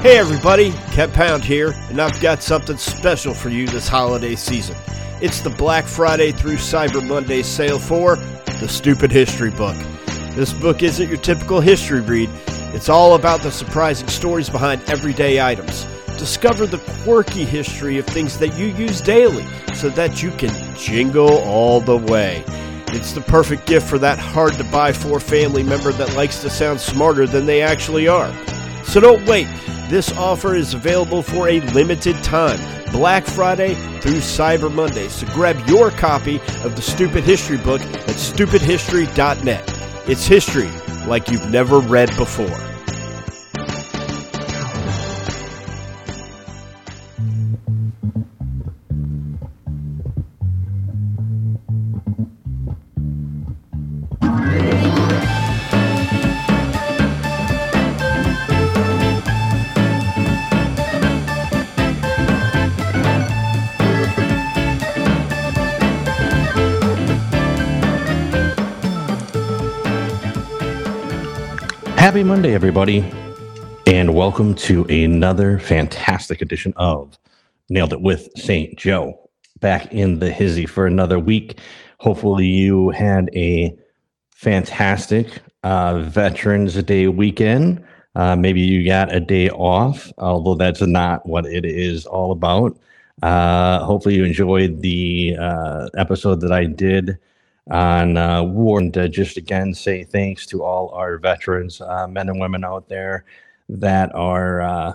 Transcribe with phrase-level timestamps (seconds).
[0.00, 4.76] Hey everybody, Kev Pound here, and I've got something special for you this holiday season.
[5.20, 8.14] It's the Black Friday through Cyber Monday sale for
[8.60, 9.76] The Stupid History Book.
[10.36, 12.30] This book isn't your typical history read,
[12.72, 15.84] it's all about the surprising stories behind everyday items.
[16.16, 19.44] Discover the quirky history of things that you use daily
[19.74, 22.44] so that you can jingle all the way.
[22.90, 26.50] It's the perfect gift for that hard to buy for family member that likes to
[26.50, 28.32] sound smarter than they actually are.
[28.84, 29.48] So don't wait.
[29.88, 32.60] This offer is available for a limited time,
[32.92, 35.08] Black Friday through Cyber Monday.
[35.08, 39.64] So grab your copy of the Stupid History book at stupidhistory.net.
[40.06, 40.70] It's history
[41.06, 42.77] like you've never read before.
[72.18, 73.04] Happy Monday, everybody,
[73.86, 77.16] and welcome to another fantastic edition of
[77.68, 78.76] Nailed It with St.
[78.76, 79.30] Joe.
[79.60, 81.60] Back in the hizzy for another week.
[81.98, 83.72] Hopefully, you had a
[84.30, 85.30] fantastic
[85.62, 87.84] uh, Veterans Day weekend.
[88.16, 92.76] Uh, maybe you got a day off, although that's not what it is all about.
[93.22, 97.16] Uh, hopefully, you enjoyed the uh, episode that I did
[97.70, 98.04] uh,
[98.78, 102.88] and uh, just again say thanks to all our veterans, uh, men and women out
[102.88, 103.24] there
[103.68, 104.94] that are uh,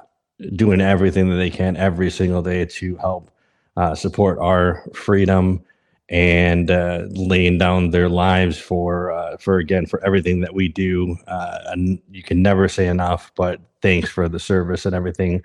[0.55, 3.29] doing everything that they can every single day to help
[3.77, 5.63] uh, support our freedom
[6.09, 11.17] and uh, laying down their lives for for again for everything that we do.
[11.27, 15.41] and you can never say enough, but thanks for the service and everything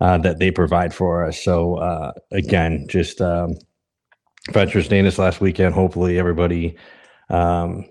[0.00, 1.40] that they provide for us.
[1.42, 3.20] So again, just.
[3.20, 3.56] Um,
[4.50, 5.74] Veterans Day this last weekend.
[5.74, 6.76] Hopefully, everybody
[7.30, 7.86] um,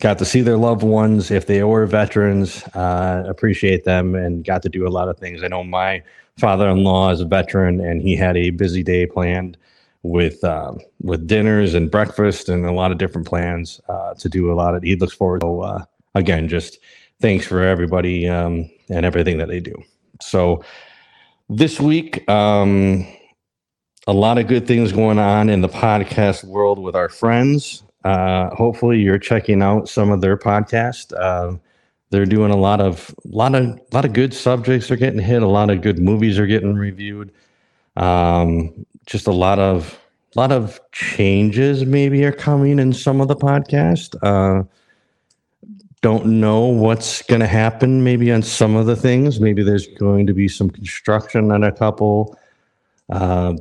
[0.00, 2.62] got to see their loved ones if they were veterans.
[2.74, 5.42] Uh, appreciate them and got to do a lot of things.
[5.42, 6.02] I know my
[6.38, 9.56] father-in-law is a veteran, and he had a busy day planned
[10.04, 14.52] with um, with dinners and breakfast and a lot of different plans uh, to do
[14.52, 14.82] a lot of.
[14.84, 15.42] He looks forward.
[15.42, 16.78] So uh, again, just
[17.20, 19.74] thanks for everybody um, and everything that they do.
[20.20, 20.64] So
[21.48, 22.28] this week.
[22.30, 23.04] Um,
[24.08, 27.84] a lot of good things going on in the podcast world with our friends.
[28.04, 31.12] Uh, hopefully, you're checking out some of their podcast.
[31.12, 31.58] Uh,
[32.08, 35.42] they're doing a lot of lot of lot of good subjects are getting hit.
[35.42, 37.30] A lot of good movies are getting reviewed.
[37.96, 40.00] Um, just a lot of
[40.34, 44.16] lot of changes maybe are coming in some of the podcast.
[44.22, 44.64] Uh,
[46.00, 49.38] don't know what's going to happen maybe on some of the things.
[49.38, 52.38] Maybe there's going to be some construction on a couple.
[53.10, 53.54] Uh,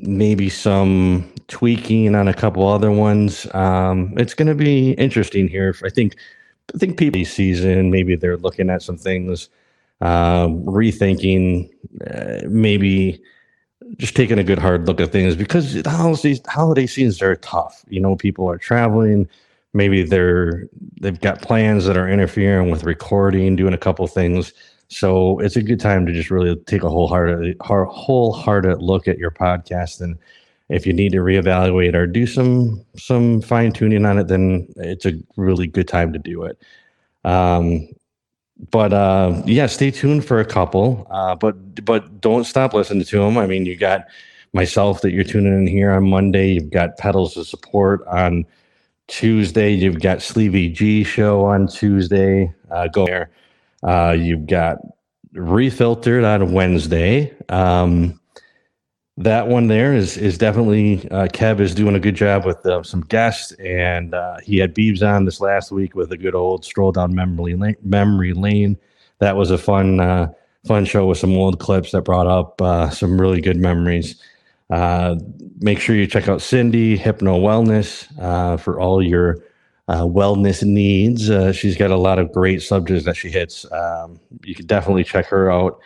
[0.00, 3.46] maybe some tweaking on a couple other ones.
[3.54, 5.74] Um, it's going to be interesting here.
[5.84, 6.16] I think
[6.74, 9.48] I think people season maybe they're looking at some things,
[10.00, 11.70] um, rethinking,
[12.06, 13.20] uh, maybe
[13.96, 17.84] just taking a good hard look at things because the holidays holiday seasons are tough.
[17.88, 19.28] You know, people are traveling.
[19.72, 20.68] Maybe they're
[21.00, 24.52] they've got plans that are interfering with recording, doing a couple things.
[24.90, 29.30] So it's a good time to just really take a wholehearted, wholehearted look at your
[29.30, 30.00] podcast.
[30.00, 30.18] And
[30.68, 35.06] if you need to reevaluate or do some some fine tuning on it, then it's
[35.06, 36.60] a really good time to do it.
[37.24, 37.88] Um,
[38.70, 41.06] but uh, yeah, stay tuned for a couple.
[41.10, 43.38] Uh, but but don't stop listening to them.
[43.38, 44.06] I mean, you got
[44.52, 46.54] myself that you're tuning in here on Monday.
[46.54, 48.44] You've got pedals of support on
[49.06, 49.72] Tuesday.
[49.72, 52.52] You've got Sleevey G show on Tuesday.
[52.72, 53.30] Uh, go there.
[53.82, 54.78] Uh, you've got
[55.32, 57.34] refiltered on Wednesday.
[57.48, 58.20] Um,
[59.16, 62.82] that one there is is definitely uh, Kev is doing a good job with uh,
[62.82, 66.64] some guests, and uh, he had Beebs on this last week with a good old
[66.64, 67.76] stroll down memory lane.
[67.82, 68.78] Memory lane.
[69.18, 70.32] That was a fun uh,
[70.66, 74.20] fun show with some old clips that brought up uh, some really good memories.
[74.70, 75.16] Uh,
[75.58, 79.42] make sure you check out Cindy Hypno Wellness for all your
[79.90, 81.28] uh, wellness needs.
[81.28, 83.70] Uh, she's got a lot of great subjects that she hits.
[83.72, 85.80] Um, you can definitely check her out.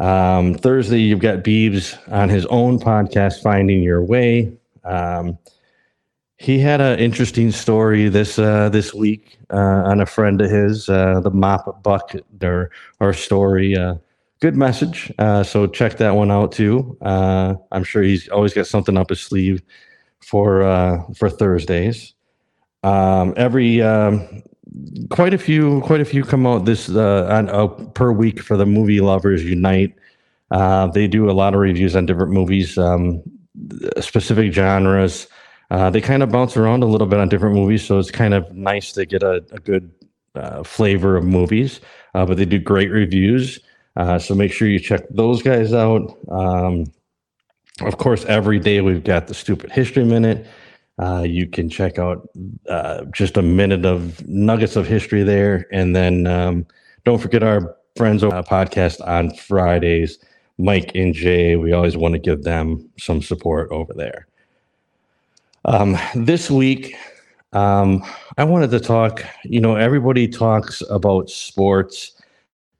[0.00, 4.52] Um, Thursday, you've got Beebs on his own podcast, Finding Your Way.
[4.82, 5.38] Um,
[6.38, 10.88] he had an interesting story this uh, this week uh, on a friend of his,
[10.88, 13.76] uh, the Mop Buck, or, or story.
[13.76, 13.94] Uh,
[14.40, 15.12] good message.
[15.44, 16.98] so check that one out too.
[17.02, 19.62] I'm sure he's always got something up his sleeve
[20.20, 22.14] for for Thursdays.
[22.82, 24.42] Um, every um,
[25.10, 28.56] quite a few, quite a few come out this uh, on, uh, per week for
[28.56, 29.94] the movie lovers unite.
[30.50, 33.22] Uh, they do a lot of reviews on different movies, um,
[34.00, 35.26] specific genres.
[35.70, 38.32] Uh, they kind of bounce around a little bit on different movies, so it's kind
[38.32, 39.90] of nice to get a, a good
[40.34, 41.80] uh, flavor of movies.
[42.14, 43.58] Uh, but they do great reviews,
[43.96, 46.16] uh, so make sure you check those guys out.
[46.30, 46.86] Um,
[47.82, 50.46] of course, every day we've got the Stupid History Minute.
[50.98, 52.28] Uh, you can check out
[52.68, 56.66] uh, just a minute of nuggets of history there, and then um,
[57.04, 60.18] don't forget our friends on podcast on Fridays.
[60.58, 64.26] Mike and Jay, we always want to give them some support over there.
[65.64, 66.96] Um, this week,
[67.52, 68.04] um,
[68.36, 69.24] I wanted to talk.
[69.44, 72.20] You know, everybody talks about sports.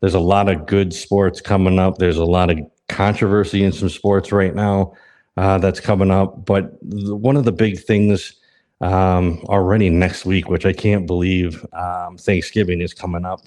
[0.01, 1.99] There's a lot of good sports coming up.
[1.99, 4.95] There's a lot of controversy in some sports right now
[5.39, 6.45] uh, that's coming up.
[6.45, 8.33] But one of the big things
[8.81, 13.43] um, already next week, which I can't believe um, Thanksgiving is coming up.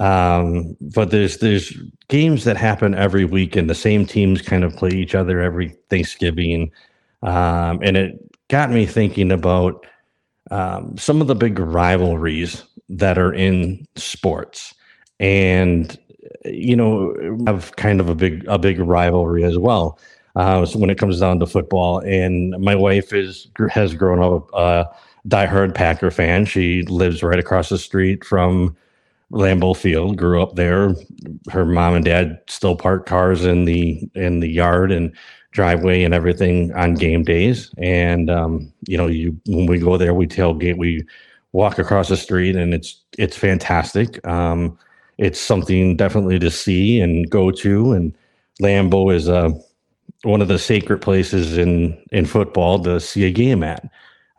[0.00, 1.72] Um, but there's there's
[2.08, 5.68] games that happen every week, and the same teams kind of play each other every
[5.88, 6.72] Thanksgiving,
[7.22, 8.18] um, and it
[8.48, 9.86] got me thinking about
[10.50, 14.74] um, some of the big rivalries that are in sports,
[15.20, 15.96] and
[16.44, 17.14] you know
[17.46, 19.98] have kind of a big a big rivalry as well.
[20.40, 24.86] Uh, when it comes down to football, and my wife is has grown up a
[25.28, 26.46] diehard Packer fan.
[26.46, 28.74] She lives right across the street from
[29.30, 30.94] Lambeau Field, grew up there.
[31.50, 35.14] Her mom and dad still park cars in the in the yard and
[35.52, 37.70] driveway and everything on game days.
[37.76, 41.04] And um, you know, you when we go there, we tailgate, we
[41.52, 44.26] walk across the street, and it's it's fantastic.
[44.26, 44.78] Um,
[45.18, 47.92] it's something definitely to see and go to.
[47.92, 48.16] And
[48.62, 49.50] Lambeau is uh,
[50.22, 53.88] one of the sacred places in in football to see a game at.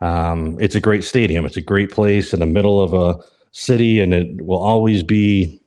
[0.00, 1.44] Um, it's a great stadium.
[1.44, 5.60] It's a great place in the middle of a city, and it will always be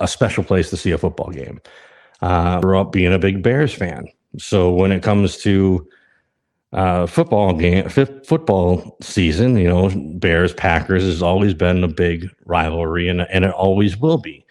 [0.00, 1.60] a special place to see a football game.
[2.22, 4.06] Uh, grew up being a big Bears fan,
[4.38, 5.86] so when it comes to
[6.72, 12.28] uh, football game, f- football season, you know, Bears Packers has always been a big
[12.46, 14.44] rivalry, and and it always will be.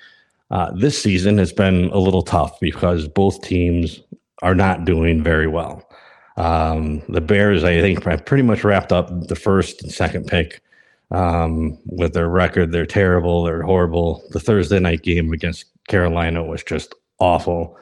[0.52, 4.02] Uh, this season has been a little tough because both teams
[4.44, 5.90] are not doing very well.
[6.38, 10.62] Um, the Bears, I think, pretty much wrapped up the first and second pick
[11.12, 12.72] um, with their record.
[12.72, 13.44] They're terrible.
[13.44, 14.24] They're horrible.
[14.32, 17.78] The Thursday night game against Carolina was just awful.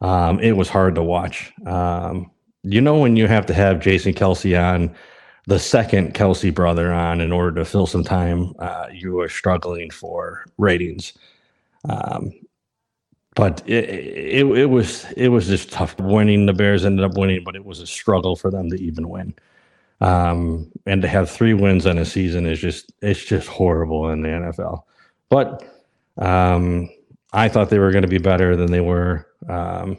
[0.00, 1.52] Um, it was hard to watch.
[1.66, 2.30] Um,
[2.64, 4.94] you know, when you have to have Jason Kelce on,
[5.46, 9.90] the second Kelce brother on in order to fill some time, uh, you are struggling
[9.90, 11.12] for ratings.
[11.88, 12.32] Um,
[13.34, 16.46] but it, it, it was it was just tough winning.
[16.46, 19.34] The Bears ended up winning, but it was a struggle for them to even win.
[20.00, 24.22] Um, and to have three wins in a season is just it's just horrible in
[24.22, 24.82] the NFL.
[25.28, 25.62] But
[26.18, 26.90] um,
[27.32, 29.26] I thought they were going to be better than they were.
[29.48, 29.98] Um,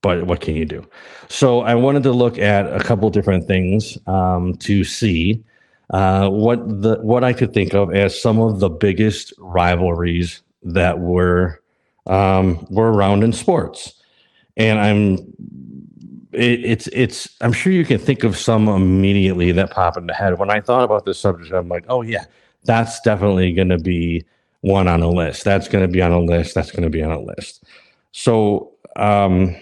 [0.00, 0.84] but what can you do?
[1.28, 5.44] So I wanted to look at a couple different things um, to see
[5.90, 10.98] uh, what the what I could think of as some of the biggest rivalries that
[10.98, 11.61] were
[12.06, 13.94] um, were around in sports,
[14.56, 15.14] and I'm
[16.32, 20.14] it, it's it's I'm sure you can think of some immediately that pop in the
[20.14, 20.38] head.
[20.38, 22.24] When I thought about this subject, I'm like, oh yeah,
[22.64, 24.24] that's definitely going to be
[24.62, 25.44] one on a list.
[25.44, 26.54] That's going to be on a list.
[26.54, 27.64] That's going to be on a list.
[28.12, 29.56] So um,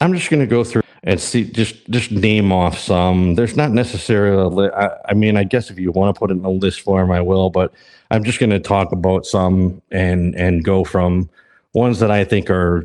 [0.00, 3.34] I'm just going to go through and see just just name off some.
[3.34, 6.30] There's not necessarily a li- I, I mean, I guess if you want to put
[6.30, 7.50] it in a list form, I will.
[7.50, 7.72] But
[8.10, 11.30] I'm just going to talk about some and and go from
[11.74, 12.84] ones that I think are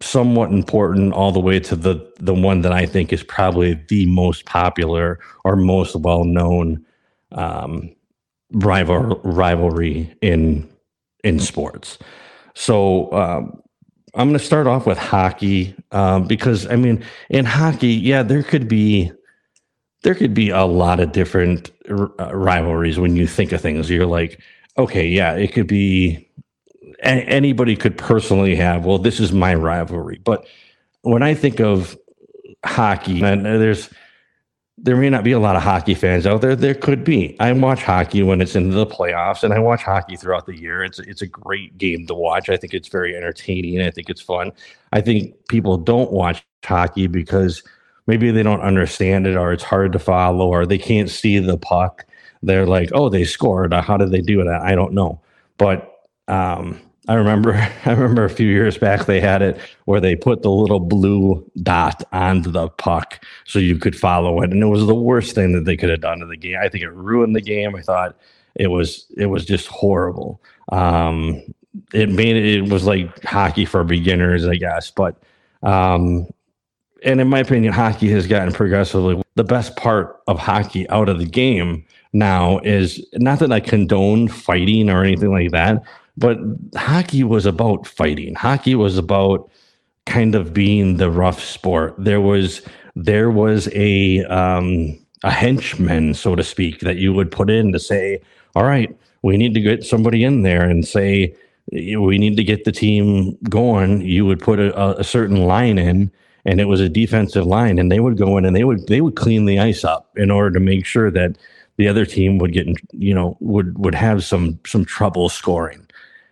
[0.00, 4.06] somewhat important all the way to the the one that I think is probably the
[4.06, 6.84] most popular or most well known
[7.32, 7.94] um,
[8.52, 10.68] rival rivalry in
[11.22, 11.98] in sports.
[12.54, 13.60] So um,
[14.14, 18.42] I'm going to start off with hockey um, because I mean in hockey, yeah, there
[18.42, 19.10] could be
[20.02, 23.90] there could be a lot of different r- uh, rivalries when you think of things.
[23.90, 24.40] You're like,
[24.76, 26.28] okay, yeah, it could be
[27.04, 30.20] anybody could personally have, well, this is my rivalry.
[30.24, 30.46] But
[31.02, 31.96] when I think of
[32.64, 33.90] hockey, and there's
[34.76, 36.56] there may not be a lot of hockey fans out there.
[36.56, 37.36] There could be.
[37.38, 40.82] I watch hockey when it's in the playoffs, and I watch hockey throughout the year.
[40.82, 42.48] It's it's a great game to watch.
[42.48, 43.80] I think it's very entertaining.
[43.80, 44.52] I think it's fun.
[44.92, 47.62] I think people don't watch hockey because
[48.06, 51.56] maybe they don't understand it, or it's hard to follow, or they can't see the
[51.56, 52.04] puck.
[52.42, 53.72] They're like, "Oh, they scored.
[53.72, 55.20] How did they do that?" I don't know,
[55.56, 60.16] but um, I remember I remember a few years back they had it where they
[60.16, 64.52] put the little blue dot on the puck so you could follow it.
[64.52, 66.58] And it was the worst thing that they could have done to the game.
[66.60, 67.74] I think it ruined the game.
[67.76, 68.16] I thought
[68.54, 70.40] It was it was just horrible.
[70.70, 71.42] Um,
[71.92, 74.90] it made it, it was like hockey for beginners, I guess.
[74.90, 75.16] But
[75.62, 76.26] um,
[77.04, 81.18] and in my opinion, hockey has gotten progressively the best part of hockey out of
[81.18, 85.82] the game now is not that I condone fighting or anything like that,
[86.16, 86.38] but
[86.76, 88.34] hockey was about fighting.
[88.34, 89.50] Hockey was about
[90.06, 91.94] kind of being the rough sport.
[91.98, 92.62] There was
[92.96, 97.78] there was a um, a henchman, so to speak, that you would put in to
[97.78, 98.20] say,
[98.54, 101.34] "All right, we need to get somebody in there and say
[101.72, 106.12] we need to get the team going." You would put a, a certain line in,
[106.44, 109.00] and it was a defensive line, and they would go in and they would they
[109.00, 111.36] would clean the ice up in order to make sure that
[111.76, 115.84] the other team would get you know would would have some some trouble scoring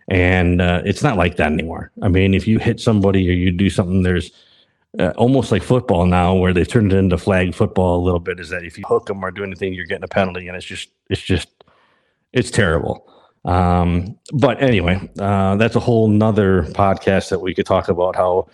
[0.07, 1.91] and uh, it's not like that anymore.
[2.01, 4.31] I mean, if you hit somebody or you do something, there's
[4.99, 8.39] uh, almost like football now, where they've turned it into flag football a little bit.
[8.39, 10.65] Is that if you hook them or do anything, you're getting a penalty, and it's
[10.65, 11.49] just it's just
[12.31, 13.09] it's terrible.
[13.45, 18.47] Um, but anyway, uh, that's a whole nother podcast that we could talk about how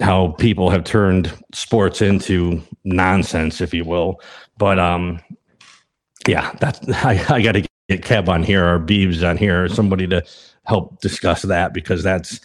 [0.00, 4.20] how people have turned sports into nonsense, if you will.
[4.58, 5.20] But um,
[6.26, 9.68] yeah, that's I, I got to get Kev on here or Beebs on here or
[9.68, 10.24] somebody to
[10.64, 12.40] help discuss that because that's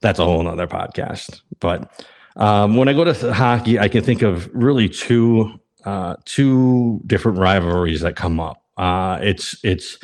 [0.00, 1.40] that's a whole nother podcast.
[1.60, 2.04] But
[2.36, 7.38] um, when I go to hockey, I can think of really two uh, two different
[7.38, 8.62] rivalries that come up.
[8.76, 9.98] Uh, it's it's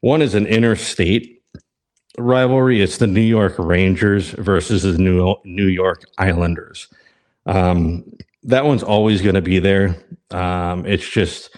[0.00, 1.42] one is an interstate
[2.18, 2.80] rivalry.
[2.80, 6.88] It's the New York Rangers versus the New New York Islanders.
[7.46, 8.04] Um,
[8.44, 9.96] that one's always going to be there.
[10.30, 11.56] Um, it's just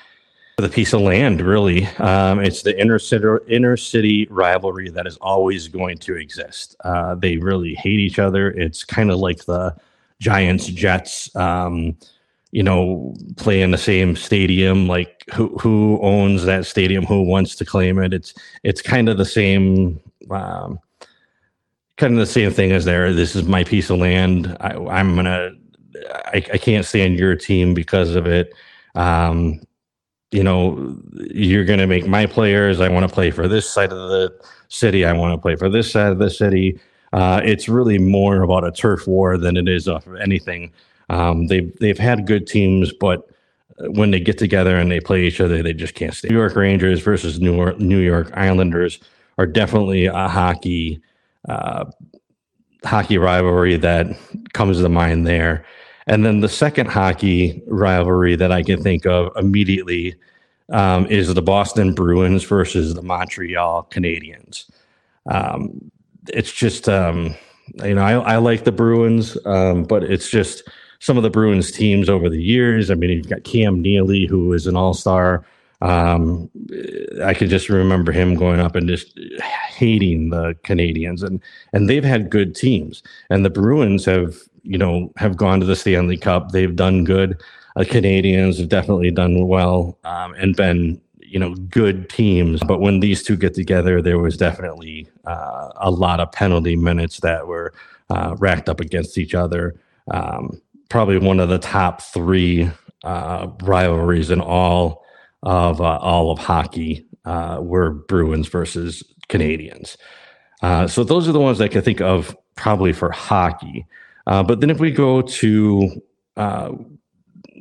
[0.56, 1.86] the piece of land, really.
[1.98, 6.76] Um, it's the inner city, inner city rivalry that is always going to exist.
[6.84, 8.50] Uh, they really hate each other.
[8.50, 9.74] It's kind of like the
[10.20, 11.96] Giants Jets, um,
[12.52, 14.86] you know, play in the same stadium.
[14.86, 17.04] Like who who owns that stadium?
[17.04, 18.14] Who wants to claim it?
[18.14, 18.32] It's
[18.62, 20.00] it's kind of the same.
[20.30, 20.78] Um,
[21.96, 23.12] kind of the same thing as there.
[23.12, 24.56] This is my piece of land.
[24.60, 25.50] I, am gonna.
[26.26, 28.52] I, I can't stand your team because of it.
[28.94, 29.60] Um,
[30.34, 30.96] you know,
[31.32, 32.80] you're going to make my players.
[32.80, 34.34] I want to play for this side of the
[34.68, 35.04] city.
[35.04, 36.80] I want to play for this side of the city.
[37.12, 40.72] Uh, it's really more about a turf war than it is of anything.
[41.08, 43.28] Um, they've they've had good teams, but
[43.90, 46.28] when they get together and they play each other, they just can't stay.
[46.28, 48.98] New York Rangers versus New York, New York Islanders
[49.38, 51.00] are definitely a hockey
[51.48, 51.84] uh,
[52.84, 54.08] hockey rivalry that
[54.52, 55.64] comes to mind there.
[56.06, 60.14] And then the second hockey rivalry that I can think of immediately
[60.70, 64.70] um, is the Boston Bruins versus the Montreal Canadiens.
[65.30, 65.90] Um,
[66.28, 67.34] it's just, um,
[67.82, 70.68] you know, I, I, like the Bruins, um, but it's just
[70.98, 72.90] some of the Bruins teams over the years.
[72.90, 75.44] I mean, you've got Cam Neely, who is an all star.
[75.80, 76.50] Um,
[77.22, 79.18] I can just remember him going up and just
[79.76, 81.42] hating the Canadiens, and
[81.74, 85.76] and they've had good teams, and the Bruins have you know, have gone to the
[85.76, 86.50] Stanley Cup.
[86.50, 87.40] They've done good.
[87.76, 92.60] The uh, Canadiens have definitely done well um, and been, you know, good teams.
[92.66, 97.20] But when these two get together, there was definitely uh, a lot of penalty minutes
[97.20, 97.74] that were
[98.10, 99.74] uh, racked up against each other.
[100.10, 102.70] Um, probably one of the top three
[103.02, 105.04] uh, rivalries in all
[105.42, 109.96] of uh, all of hockey uh, were Bruins versus Canadiens.
[110.88, 113.86] so those are the ones I can think of probably for hockey.
[114.26, 116.02] Uh, but then if we go to
[116.36, 116.72] uh,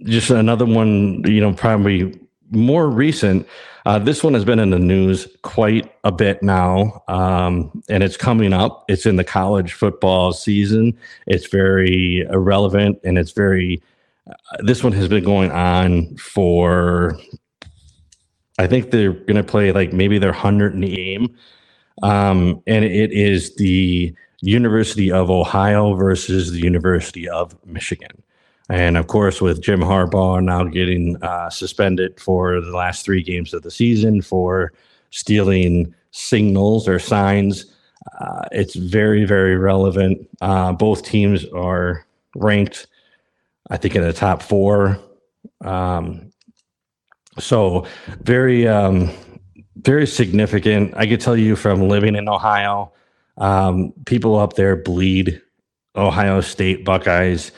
[0.03, 2.19] just another one, you know, probably
[2.51, 3.47] more recent,
[3.85, 8.15] uh, this one has been in the news quite a bit now, um, and it's
[8.15, 8.85] coming up.
[8.87, 10.97] It's in the college football season.
[11.27, 13.81] It's very irrelevant, and it's very.
[14.25, 17.19] Uh, this one has been going on for.
[18.57, 21.35] I think they're going to play like maybe their hundred game,
[22.03, 28.21] um, and it is the University of Ohio versus the University of Michigan.
[28.69, 33.53] And of course, with Jim Harbaugh now getting uh, suspended for the last three games
[33.53, 34.73] of the season for
[35.11, 37.73] stealing signals or signs,
[38.19, 40.27] uh, it's very, very relevant.
[40.41, 42.87] Uh, both teams are ranked,
[43.69, 44.99] I think, in the top four.
[45.63, 46.33] Um,
[47.39, 47.87] so,
[48.23, 49.09] very, um,
[49.77, 50.93] very significant.
[50.97, 52.91] I could tell you from living in Ohio
[53.37, 55.41] um, people up there bleed
[55.95, 57.51] Ohio State Buckeyes.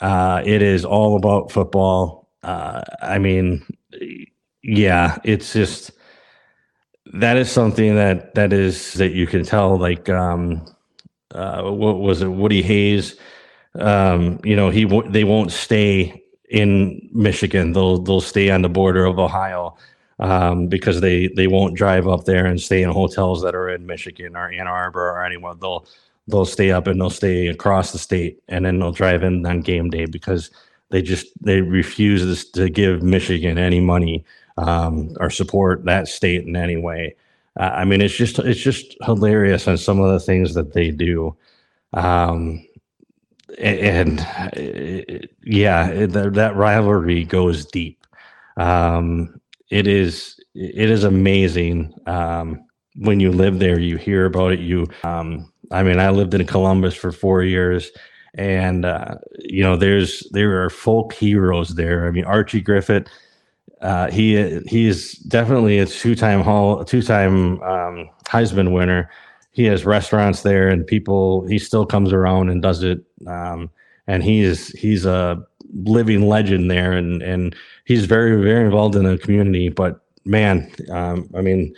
[0.00, 2.28] Uh, it is all about football.
[2.42, 3.64] Uh, I mean,
[4.62, 5.92] yeah, it's just
[7.12, 9.76] that is something that that is that you can tell.
[9.76, 10.64] Like, um,
[11.32, 12.28] uh, what was it?
[12.28, 13.16] Woody Hayes.
[13.74, 17.72] Um, you know, he they won't stay in Michigan.
[17.72, 19.76] They'll they'll stay on the border of Ohio.
[20.20, 23.86] Um, because they they won't drive up there and stay in hotels that are in
[23.86, 25.54] Michigan or Ann Arbor or anywhere.
[25.54, 25.86] They'll
[26.28, 29.60] they'll stay up and they'll stay across the state and then they'll drive in on
[29.60, 30.50] game day because
[30.90, 34.24] they just they refuse to give Michigan any money
[34.58, 37.16] um, or support that state in any way.
[37.58, 40.90] Uh, I mean, it's just it's just hilarious on some of the things that they
[40.90, 41.34] do.
[41.94, 42.64] Um,
[43.58, 48.06] and, and yeah, that, that rivalry goes deep.
[48.56, 49.39] Um,
[49.70, 51.94] it is it is amazing.
[52.06, 52.64] Um,
[52.96, 54.58] when you live there, you hear about it.
[54.58, 57.90] You, um, I mean, I lived in Columbus for four years,
[58.34, 62.06] and uh, you know, there's there are folk heroes there.
[62.06, 63.06] I mean, Archie Griffith.
[63.80, 69.08] Uh, he he is definitely a two-time hall two-time um, Heisman winner.
[69.52, 71.46] He has restaurants there, and people.
[71.46, 73.02] He still comes around and does it.
[73.26, 73.70] Um,
[74.06, 75.42] and he is he's a
[75.74, 79.68] living legend there, and and he's very very involved in the community.
[79.68, 81.74] But man, um, I mean,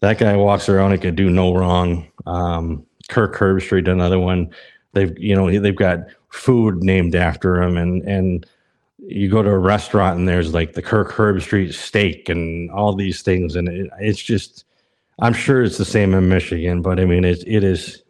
[0.00, 2.06] that guy walks around and can do no wrong.
[2.26, 4.50] Um, Kirk Herbstreit, another one.
[4.92, 8.46] They've you know they've got food named after him, and and
[8.98, 13.22] you go to a restaurant and there's like the Kirk Herbstreit steak and all these
[13.22, 14.64] things, and it, it's just.
[15.18, 18.02] I'm sure it's the same in Michigan, but I mean it it is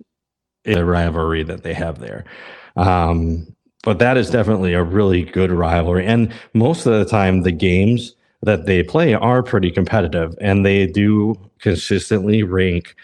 [0.66, 2.24] a rivalry that they have there.
[2.76, 3.55] Um,
[3.86, 6.04] but that is definitely a really good rivalry.
[6.04, 10.88] And most of the time, the games that they play are pretty competitive and they
[10.88, 12.96] do consistently rank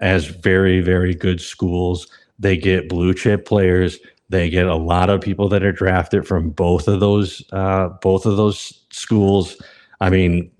[0.00, 2.08] as very, very good schools.
[2.40, 3.96] They get blue chip players.
[4.28, 8.26] They get a lot of people that are drafted from both of those uh, both
[8.26, 9.56] of those schools.
[10.00, 10.50] I mean,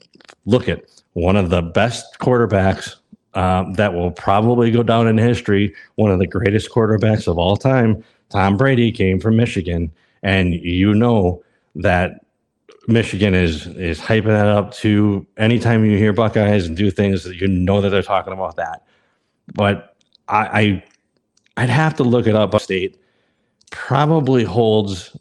[0.45, 2.95] look at one of the best quarterbacks
[3.35, 7.57] um, that will probably go down in history, one of the greatest quarterbacks of all
[7.57, 9.93] time, Tom Brady came from Michigan,
[10.25, 11.41] and you know
[11.77, 12.27] that
[12.89, 17.47] Michigan is is hyping that up to anytime you hear Buckeyes and do things you
[17.47, 18.83] know that they're talking about that.
[19.55, 19.95] But
[20.27, 20.83] I,
[21.57, 22.61] I would have to look it up.
[22.61, 23.01] State
[23.71, 25.17] probably holds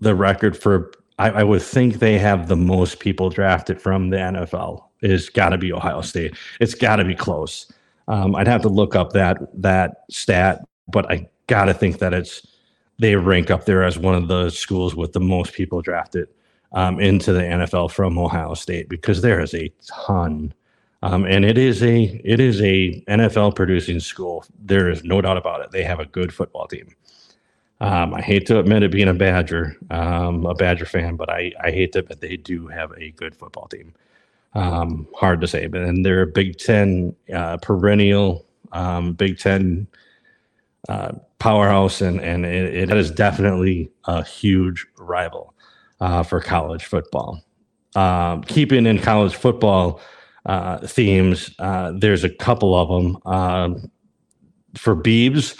[0.00, 0.90] the record for.
[1.20, 4.82] I, I would think they have the most people drafted from the NFL.
[5.02, 6.34] Is got to be Ohio State.
[6.58, 7.72] It's got to be close.
[8.08, 12.12] Um, I'd have to look up that that stat, but I got to think that
[12.12, 12.44] it's
[12.98, 16.28] they rank up there as one of the schools with the most people drafted
[16.72, 20.52] um, into the NFL from Ohio State because there is a ton,
[21.02, 24.44] um, and it is a it is a NFL producing school.
[24.58, 25.70] There is no doubt about it.
[25.70, 26.88] They have a good football team.
[27.80, 31.52] Um, I hate to admit it being a Badger, um, a Badger fan, but I,
[31.62, 33.92] I hate to admit they do have a good football team.
[34.54, 39.86] Um, hard to say, but and they're a Big Ten uh, perennial um, Big Ten
[40.88, 45.54] uh, powerhouse, and and it, it is definitely a huge rival
[46.00, 47.42] uh, for college football.
[47.94, 50.00] Um, keeping in college football
[50.44, 53.18] uh, themes, uh, there's a couple of them.
[53.26, 53.90] Um,
[54.74, 55.58] for Beebs,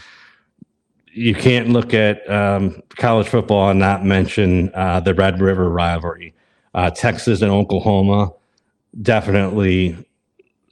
[1.12, 6.34] you can't look at um, college football and not mention uh, the Red River rivalry.
[6.74, 8.32] Uh, Texas and Oklahoma,
[9.00, 9.96] definitely,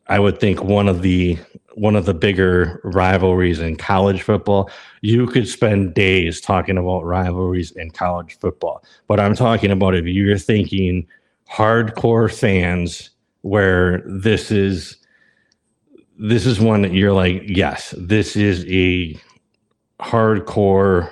[0.07, 1.39] I would think one of the
[1.75, 4.71] one of the bigger rivalries in college football.
[5.03, 10.07] You could spend days talking about rivalries in college football, but I'm talking about if
[10.07, 11.07] you're thinking
[11.51, 13.11] hardcore fans,
[13.43, 14.97] where this is
[16.17, 19.19] this is one that you're like, yes, this is a
[20.01, 21.11] hardcore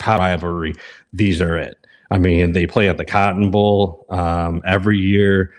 [0.00, 0.74] rivalry.
[1.12, 1.76] These are it.
[2.10, 5.52] I mean, they play at the Cotton Bowl um, every year.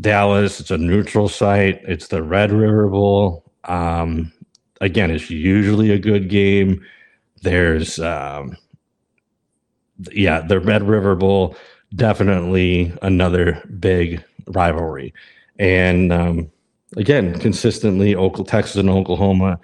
[0.00, 0.60] Dallas.
[0.60, 1.80] It's a neutral site.
[1.84, 3.44] It's the Red River Bowl.
[3.64, 4.32] Um,
[4.80, 6.84] again, it's usually a good game.
[7.42, 8.56] There's, um,
[10.12, 11.56] yeah, the Red River Bowl,
[11.94, 15.14] definitely another big rivalry.
[15.58, 16.50] And um,
[16.96, 18.14] again, consistently,
[18.46, 19.60] Texas and Oklahoma,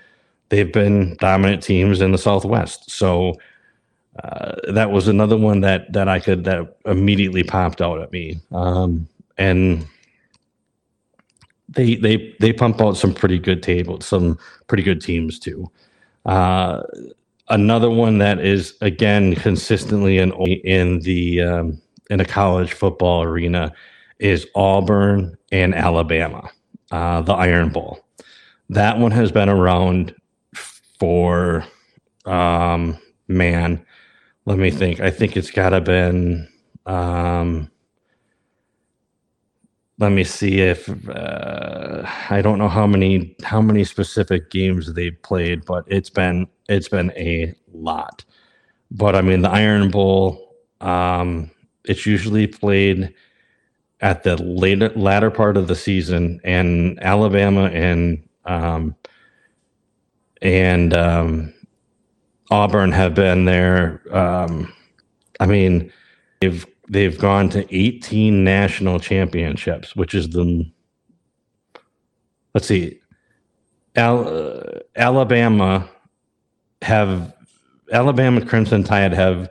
[0.51, 2.91] they've been dominant teams in the Southwest.
[2.91, 3.35] So
[4.23, 8.41] uh, that was another one that that I could that immediately popped out at me.
[8.53, 9.87] Um, and
[11.71, 15.71] they they they pump out some pretty good tables, some pretty good teams too.
[16.27, 16.83] Uh,
[17.49, 23.73] another one that is again consistently in in the um, in a college football arena
[24.19, 26.51] is Auburn and Alabama,
[26.91, 28.05] uh, the Iron Bowl.
[28.69, 30.15] That one has been around
[30.99, 31.65] for
[32.27, 33.85] um, man.
[34.47, 35.01] Let me think.
[35.01, 36.49] I think it's got to been
[36.87, 37.71] um,
[40.01, 45.21] let me see if uh, I don't know how many how many specific games they've
[45.23, 48.25] played, but it's been it's been a lot.
[48.91, 51.51] But I mean, the Iron Bowl, um,
[51.85, 53.15] it's usually played
[54.01, 58.97] at the later latter part of the season, and Alabama and um,
[60.41, 61.53] and um,
[62.51, 64.01] Auburn have been there.
[64.17, 64.73] Um,
[65.41, 65.93] I mean,
[66.41, 70.69] they've they've gone to 18 national championships, which is the
[72.53, 73.01] let's see,
[73.95, 74.63] Al, uh,
[74.97, 75.89] Alabama
[76.83, 77.33] have
[77.93, 79.49] Alabama Crimson Tide have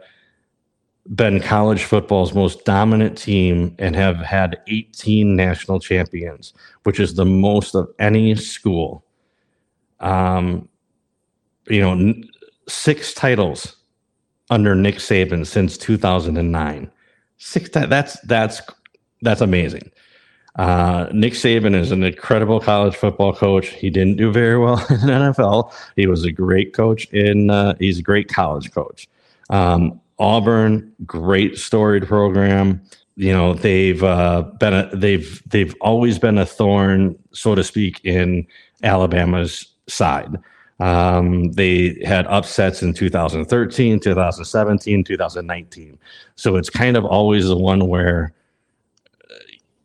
[1.15, 7.25] been college football's most dominant team and have had 18 national champions, which is the
[7.25, 9.03] most of any school.
[10.01, 10.67] Um,
[11.67, 12.13] you know,
[12.67, 13.77] six titles
[14.49, 16.91] under Nick Saban since 2009.
[17.39, 17.69] Six.
[17.69, 18.61] That's that's
[19.21, 19.91] that's amazing.
[20.55, 23.69] Uh, Nick Saban is an incredible college football coach.
[23.69, 25.73] He didn't do very well in NFL.
[25.95, 27.49] He was a great coach in.
[27.49, 29.07] Uh, he's a great college coach.
[29.49, 32.81] Um, Auburn, great storied program.
[33.15, 37.99] You know they've uh, been a, they've they've always been a thorn, so to speak,
[38.03, 38.45] in
[38.83, 40.37] Alabama's side.
[40.79, 45.99] Um, they had upsets in 2013, 2017, 2019.
[46.35, 48.33] So it's kind of always the one where,
[49.29, 49.35] uh,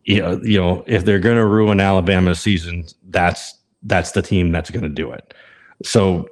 [0.04, 4.52] you know, you know, if they're going to ruin Alabama's season, that's that's the team
[4.52, 5.34] that's going to do it.
[5.82, 6.28] So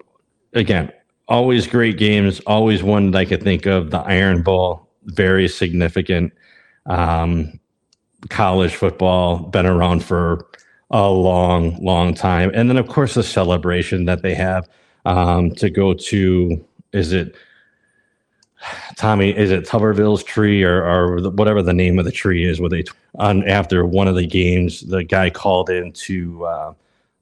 [0.55, 0.93] again,
[1.29, 2.41] always great games.
[2.41, 3.91] Always one that I could think of.
[3.91, 6.33] The Iron Bowl, very significant.
[6.87, 7.59] Um,
[8.29, 10.47] college football, been around for
[10.93, 12.51] a long, long time.
[12.55, 14.69] And then, of course, the celebration that they have
[15.05, 16.65] um, to go to.
[16.93, 17.35] Is it
[18.97, 19.37] Tommy?
[19.37, 22.61] Is it Tuberville's tree or, or whatever the name of the tree is?
[22.61, 26.75] Where they on after one of the games, the guy called into uh,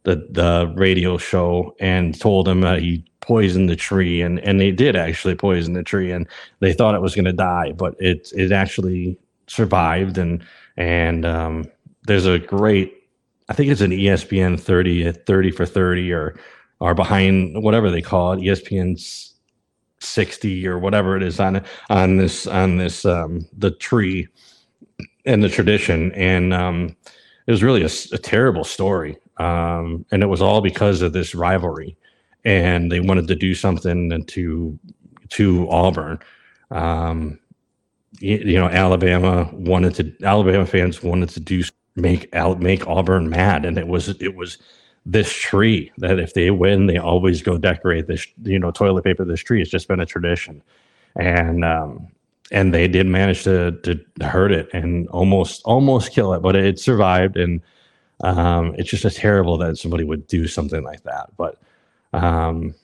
[0.03, 4.73] the the radio show and told him that he poisoned the tree, and and they
[4.73, 6.27] did actually poison the tree, and
[6.59, 10.45] they thought it was going to die, but it it actually survived, and
[10.77, 11.65] and um,
[12.07, 13.00] there's a great
[13.51, 16.37] I think it's an ESPN 30, 30 for 30 or
[16.79, 18.97] or behind whatever they call it, ESPN
[19.99, 24.29] 60 or whatever it is on on this on this um the tree
[25.27, 26.13] and the tradition.
[26.13, 26.97] And um
[27.47, 29.19] it was really a, a terrible story.
[29.39, 31.97] Um and it was all because of this rivalry.
[32.45, 34.79] And they wanted to do something to
[35.31, 36.21] to Auburn.
[36.71, 37.41] Um
[38.21, 41.65] you, you know Alabama wanted to Alabama fans wanted to do
[41.97, 44.59] make out make Auburn mad, and it was it was
[45.07, 49.25] this tree that if they win, they always go decorate this you know toilet paper
[49.25, 49.61] this tree.
[49.63, 50.63] It's just been a tradition,
[51.17, 52.09] and um,
[52.51, 56.79] and they did manage to to hurt it and almost almost kill it, but it
[56.79, 57.61] survived, and
[58.23, 61.59] um, it's just a terrible that somebody would do something like that, but.
[62.13, 62.75] Um,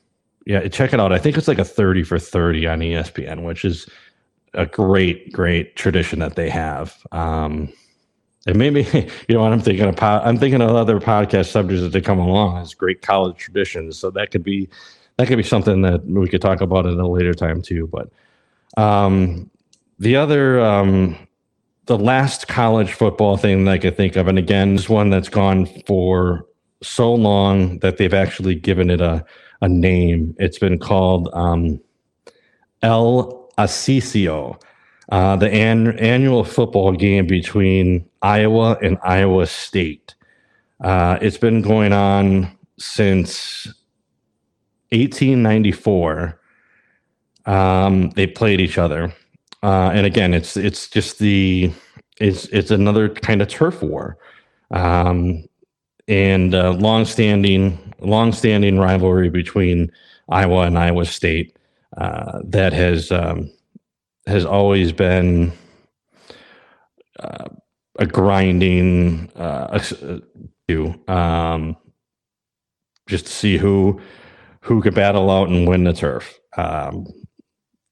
[0.46, 1.12] yeah, check it out.
[1.12, 3.88] I think it's like a 30 for 30 on ESPN, which is
[4.54, 6.96] a great, great tradition that they have.
[7.12, 7.72] Um,
[8.46, 8.82] and maybe
[9.28, 10.00] you know what I'm thinking of.
[10.02, 13.98] I'm thinking of other podcast subjects that they come along as great college traditions.
[13.98, 14.68] So that could be
[15.16, 17.88] that could be something that we could talk about at a later time too.
[17.88, 18.10] But
[18.80, 19.50] um,
[19.98, 21.16] the other um,
[21.86, 25.28] the last college football thing that I could think of, and again, is one that's
[25.28, 26.46] gone for
[26.82, 29.24] so long that they've actually given it a
[29.62, 30.36] a name.
[30.38, 31.80] It's been called um,
[32.82, 34.60] El Asisio
[35.10, 40.14] uh, the an- annual football game between Iowa and Iowa State.
[40.80, 43.66] Uh, it's been going on since
[44.90, 46.40] 1894.
[47.46, 49.14] Um, they played each other,
[49.62, 51.72] uh, and again, it's it's just the
[52.18, 54.18] it's it's another kind of turf war,
[54.72, 55.44] um,
[56.08, 59.92] and uh, long-standing long-standing rivalry between
[60.28, 61.56] Iowa and Iowa State
[61.96, 63.48] uh, that has um,
[64.26, 65.52] has always been
[67.18, 67.48] uh,
[67.98, 69.78] a grinding uh,
[70.68, 71.76] to um,
[73.06, 74.00] just to see who
[74.60, 76.38] who could battle out and win the turf.
[76.56, 77.06] Um,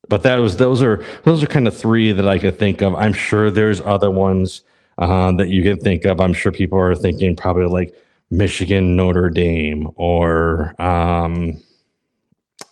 [0.09, 2.95] but that was those are those are kind of three that I could think of.
[2.95, 4.63] I'm sure there's other ones
[4.99, 6.21] uh, that you can think of.
[6.21, 7.95] I'm sure people are thinking probably like
[8.31, 11.63] Michigan, Notre Dame, or um,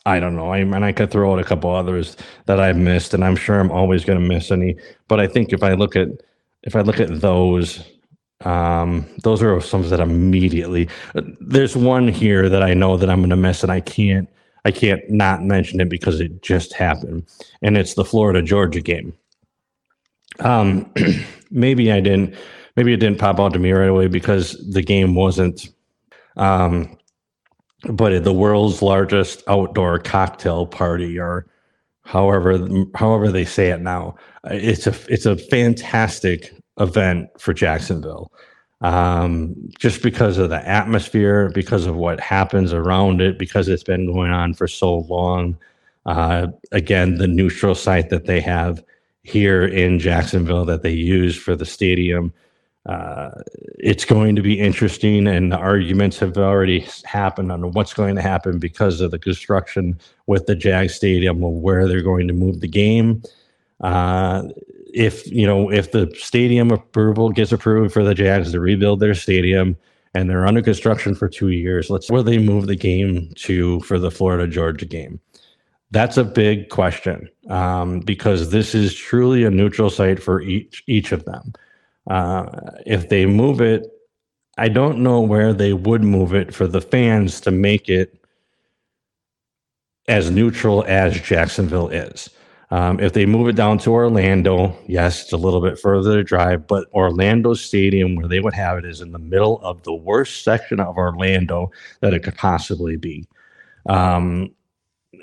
[0.05, 0.53] I don't know.
[0.53, 3.61] I mean, I could throw out a couple others that I've missed, and I'm sure
[3.61, 4.77] I'm always going to miss any.
[5.09, 6.09] But I think if I look at
[6.65, 7.85] if I look at those,
[8.45, 10.89] um, those are some that immediately.
[11.41, 14.29] There's one here that I know that I'm going to miss, and I can't
[14.65, 17.27] I can't not mention it because it just happened,
[17.63, 19.13] and it's the Florida Georgia game.
[20.41, 20.93] Um,
[21.51, 22.35] maybe I didn't.
[22.77, 25.69] Maybe it didn't pop out to me right away because the game wasn't.
[26.37, 26.97] Um,
[27.91, 31.47] but the world's largest outdoor cocktail party or
[32.05, 32.59] however
[32.95, 34.15] however they say it now
[34.45, 38.33] it's a it's a fantastic event for Jacksonville.
[38.81, 44.13] Um, just because of the atmosphere, because of what happens around it, because it's been
[44.13, 45.57] going on for so long.
[46.05, 48.83] Uh, again, the neutral site that they have
[49.23, 52.33] here in Jacksonville that they use for the stadium.
[52.87, 53.31] Uh,
[53.79, 58.23] it's going to be interesting, and the arguments have already happened on what's going to
[58.23, 62.61] happen because of the construction with the Jag Stadium, of where they're going to move
[62.61, 63.23] the game.
[63.81, 64.49] Uh,
[64.93, 69.15] if you know if the stadium approval gets approved for the Jags to rebuild their
[69.15, 69.77] stadium,
[70.15, 73.99] and they're under construction for two years, let's where they move the game to for
[73.99, 75.21] the Florida Georgia game.
[75.93, 81.13] That's a big question um, because this is truly a neutral site for each each
[81.13, 81.53] of them.
[82.09, 82.47] Uh,
[82.87, 83.87] if they move it,
[84.59, 88.23] I don't know where they would move it for the fans to make it
[90.09, 92.29] as neutral as Jacksonville is.
[92.71, 96.25] Um, if they move it down to Orlando, yes, it's a little bit further to
[96.25, 99.93] drive, but Orlando Stadium, where they would have it, is in the middle of the
[99.93, 103.27] worst section of Orlando that it could possibly be.
[103.91, 104.55] Um,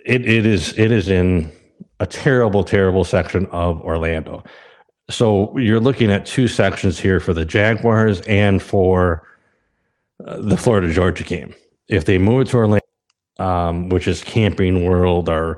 [0.06, 1.52] it, it is it is in
[2.00, 4.44] a terrible, terrible section of Orlando.
[5.10, 9.28] So you're looking at two sections here for the Jaguars and for
[10.26, 11.54] uh, the Florida Georgia game.
[11.88, 12.86] If they move to Orlando,
[13.40, 15.58] um, which is Camping World or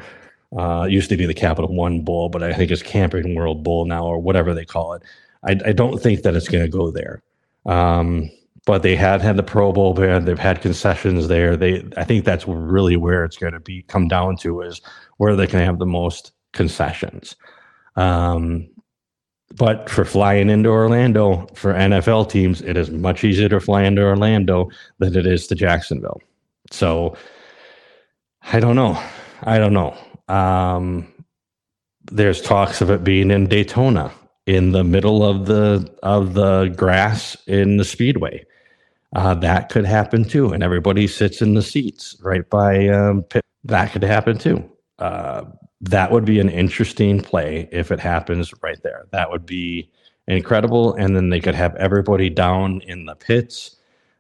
[0.58, 3.86] uh, used to be the Capital One Bowl, but I think it's Camping World Bowl
[3.86, 5.04] now or whatever they call it.
[5.44, 7.22] I, I don't think that it's going to go there.
[7.66, 8.30] Um,
[8.66, 10.20] but they have had the Pro Bowl there.
[10.20, 11.58] They've had concessions there.
[11.58, 14.82] They, I think that's really where it's going to be come down to is
[15.18, 17.36] where they can have the most concessions.
[17.96, 18.70] Um,
[19.56, 24.02] but for flying into Orlando for NFL teams, it is much easier to fly into
[24.02, 26.22] Orlando than it is to Jacksonville.
[26.72, 27.16] So
[28.54, 29.02] I don't know.
[29.44, 29.98] I don't know.
[30.34, 31.08] Um,
[32.12, 34.12] there's talks of it being in Daytona
[34.46, 38.46] in the middle of the of the grass in the speedway.
[39.14, 43.44] Uh, that could happen too, and everybody sits in the seats right by um, pit.
[43.64, 44.64] That could happen too.
[45.00, 45.44] Uh,
[45.82, 49.08] that would be an interesting play if it happens right there.
[49.12, 49.90] That would be
[50.28, 50.94] incredible.
[50.94, 53.78] And then they could have everybody down in the pits.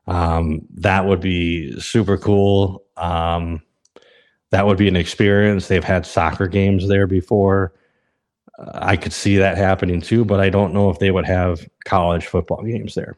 [0.08, 2.84] Um, that would be super cool.
[2.98, 3.62] Um,
[4.50, 5.68] that would be an experience.
[5.68, 7.74] They've had soccer games there before.
[8.58, 11.68] Uh, I could see that happening too, but I don't know if they would have
[11.86, 13.18] college football games there.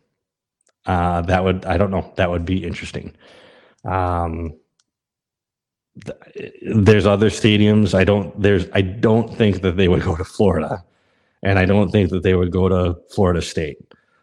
[0.85, 3.15] Uh, that would, I don't know, that would be interesting.
[3.85, 4.53] Um,
[5.95, 7.93] there's other stadiums.
[7.93, 10.83] I don't there's I don't think that they would go to Florida,
[11.43, 13.77] and I don't think that they would go to Florida State.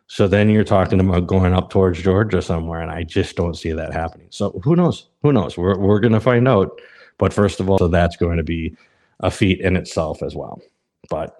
[0.09, 3.71] So then you're talking about going up towards Georgia somewhere, and I just don't see
[3.73, 4.27] that happening.
[4.31, 5.07] So who knows?
[5.23, 5.57] Who knows?
[5.57, 6.81] We're we're to find out.
[7.19, 8.77] But first of all, so that's going to be
[9.21, 10.61] a feat in itself as well.
[11.09, 11.39] But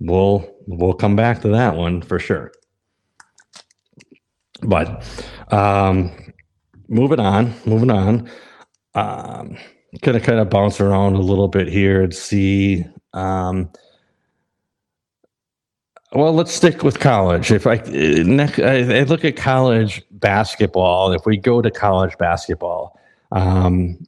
[0.00, 2.50] we'll we'll come back to that one for sure.
[4.62, 5.04] But
[5.52, 6.10] um,
[6.88, 8.28] moving on, moving on
[8.98, 9.56] um,
[10.02, 12.84] gonna kind of bounce around a little bit here and see.
[13.12, 13.70] Um,
[16.12, 17.52] well, let's stick with college.
[17.52, 22.98] If I, next, I, look at college basketball, if we go to college basketball,
[23.30, 23.98] um,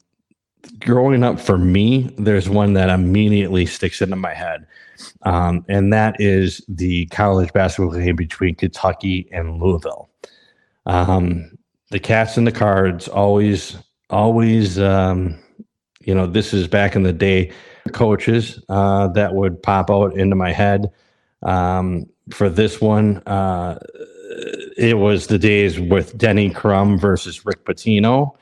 [0.78, 4.66] growing up for me, there's one that immediately sticks into my head,
[5.22, 10.08] um, and that is the college basketball game between Kentucky and Louisville.
[10.86, 11.58] Um,
[11.90, 13.76] the Cats and the Cards always
[14.10, 15.38] always, um,
[16.00, 17.52] you know, this is back in the day,
[17.92, 20.90] coaches uh, that would pop out into my head.
[21.42, 23.78] Um, for this one, uh,
[24.76, 28.32] it was the days with Denny Crum versus Rick Pitino.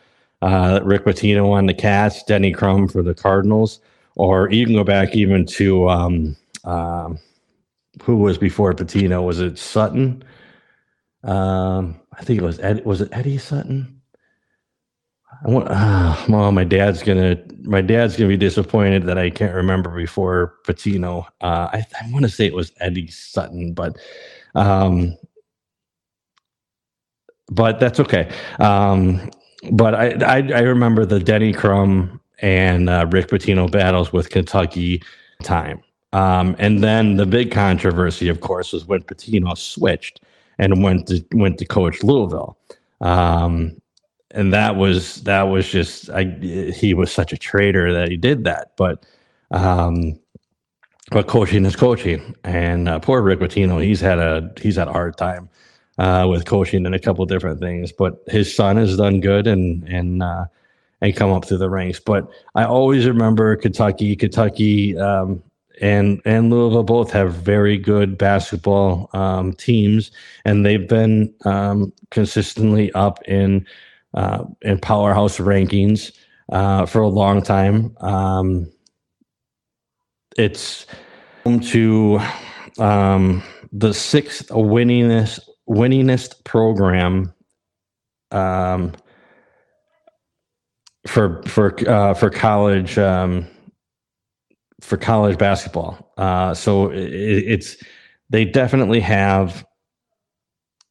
[0.43, 3.81] Uh, Rick Pitino on the Cats, Denny Crum for the Cardinals,
[4.15, 7.13] or you can go back even to um, uh,
[8.03, 9.25] who was before Pitino?
[9.25, 10.23] Was it Sutton?
[11.25, 13.98] Um, I think it was Ed, was it Eddie Sutton?
[15.45, 19.55] I want, uh, well, my dad's gonna my dad's gonna be disappointed that I can't
[19.55, 21.27] remember before Pitino.
[21.41, 23.97] Uh, I, I want to say it was Eddie Sutton, but
[24.55, 25.17] um,
[27.51, 28.31] but that's okay.
[28.59, 29.31] Um,
[29.73, 35.03] but I, I, I remember the Denny Crum and uh, Rick Pitino battles with Kentucky
[35.43, 35.83] time.
[36.13, 40.21] Um, and then the big controversy, of course, was when Pitino switched
[40.59, 42.57] and went to went to coach Louisville.
[43.01, 43.81] Um,
[44.33, 48.45] and that was that was just I, he was such a traitor that he did
[48.45, 48.73] that.
[48.77, 49.05] But
[49.51, 50.19] um,
[51.11, 54.93] but coaching is coaching, and uh, poor Rick Pitino, he's had a he's had a
[54.93, 55.49] hard time
[55.97, 57.93] uh, with coaching and a couple different things.
[57.93, 60.45] But his son has done good and and uh,
[61.01, 62.01] and come up through the ranks.
[62.01, 64.15] But I always remember Kentucky.
[64.15, 65.43] Kentucky, um,
[65.81, 70.11] and and Louisville both have very good basketball um, teams,
[70.45, 73.67] and they've been um, consistently up in
[74.19, 76.13] uh, in powerhouse rankings
[76.51, 77.97] uh, for a long time.
[78.01, 78.69] Um,
[80.37, 80.87] it's
[81.45, 82.21] home to
[82.79, 87.33] um, the sixth winningest winningest program
[88.33, 88.93] um,
[91.07, 93.47] for for uh, for college um,
[94.81, 96.13] for college basketball.
[96.19, 97.77] Uh, so it, it's
[98.31, 99.65] they definitely have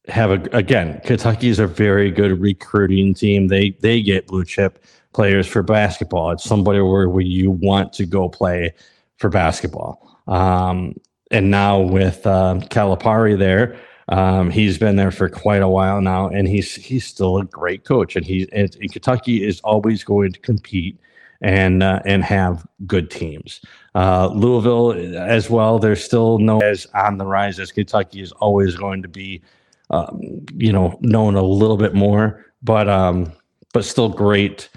[0.08, 1.00] have a again.
[1.04, 3.48] Kentucky is a very good recruiting team.
[3.48, 6.30] They they get blue chip players for basketball.
[6.32, 8.74] It's somebody where, where you want to go play
[9.16, 10.20] for basketball.
[10.26, 10.94] Um,
[11.30, 16.28] and now with um, Calipari there, um, he's been there for quite a while now,
[16.28, 18.16] and he's he's still a great coach.
[18.16, 20.98] And he and, and Kentucky is always going to compete
[21.40, 23.60] and uh, and have good teams.
[23.94, 25.78] Uh, Louisville as well.
[25.78, 29.42] They're still known as on the rise as Kentucky is always going to be,
[29.90, 30.20] um,
[30.54, 33.32] you know, known a little bit more, but um,
[33.72, 34.68] but still great.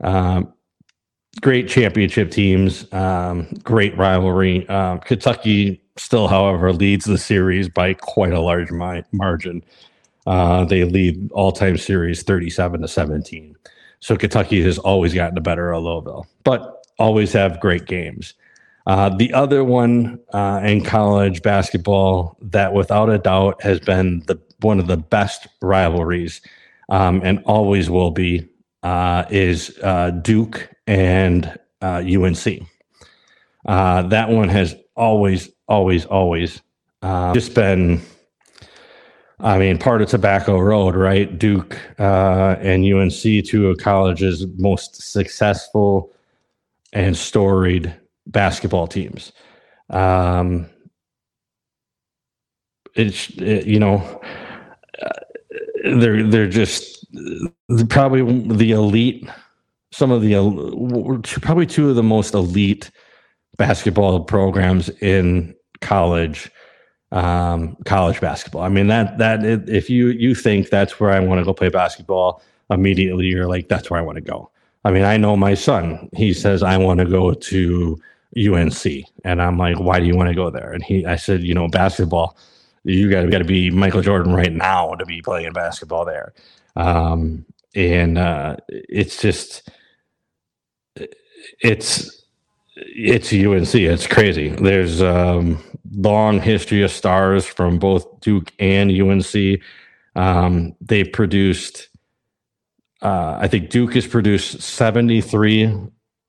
[0.00, 0.52] Um,
[1.40, 4.68] great championship teams, um, great rivalry.
[4.68, 9.62] Um, Kentucky still, however, leads the series by quite a large mi- margin.
[10.26, 13.56] Uh, they lead all-time series 37 to 17.
[14.00, 18.34] So Kentucky has always gotten the better of Louisville, but always have great games.
[18.86, 24.40] Uh, the other one uh, in college basketball that, without a doubt, has been the
[24.60, 26.40] one of the best rivalries
[26.88, 28.48] um, and always will be
[28.82, 32.62] uh, is uh, Duke and UNC.
[33.66, 36.62] Uh, that one has always, always, always
[37.02, 38.00] uh, just been.
[39.40, 41.38] I mean, part of Tobacco Road, right?
[41.38, 46.12] Duke uh, and UNC, two of college's most successful
[46.92, 47.94] and storied
[48.26, 49.32] basketball teams.
[49.90, 50.66] Um,
[52.94, 54.47] it's it, you know uh,
[55.84, 57.06] they're they're just
[57.88, 58.22] probably
[58.54, 59.28] the elite
[59.90, 62.90] some of the probably two of the most elite
[63.56, 66.50] basketball programs in college
[67.10, 68.62] um, college basketball.
[68.62, 71.70] I mean that that if you you think that's where I want to go play
[71.70, 74.50] basketball, immediately you're like that's where I want to go.
[74.84, 76.08] I mean, I know my son.
[76.14, 77.98] He says I want to go to
[78.36, 78.84] UNC,
[79.24, 80.72] and I'm like, why do you want to go there?
[80.72, 82.36] And he, I said, you know, basketball.
[82.88, 86.32] You got to be Michael Jordan right now to be playing basketball there.
[86.74, 89.68] Um, and uh, it's just
[91.60, 92.24] it's
[92.76, 93.74] it's UNC.
[93.74, 94.48] It's crazy.
[94.48, 99.60] There's um, long history of stars from both Duke and UNC.
[100.16, 101.88] Um, they produced,
[103.02, 105.74] uh, I think Duke has produced 73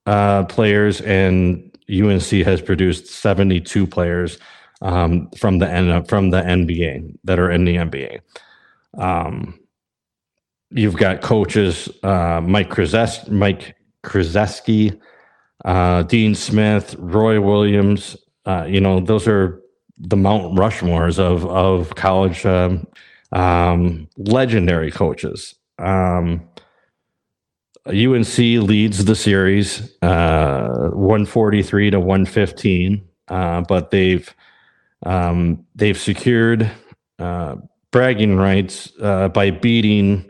[0.04, 4.38] uh, players, and UNC has produced 72 players
[4.82, 8.20] um, from the N- from the NBA that are in the NBA.
[8.98, 9.58] Um,
[10.70, 14.98] you've got coaches uh, Mike Krzyzewski, Mike Krzyzewski,
[15.64, 18.16] uh, Dean Smith, Roy Williams.
[18.46, 19.60] Uh, you know, those are
[19.98, 22.86] the Mount Rushmores of of college um,
[23.32, 25.54] um, legendary coaches.
[25.78, 26.48] Um,
[27.86, 34.34] UNC leads the series uh, 143 to 115, uh, but they've
[35.04, 36.70] um, they've secured
[37.18, 37.56] uh,
[37.90, 40.28] bragging rights uh, by beating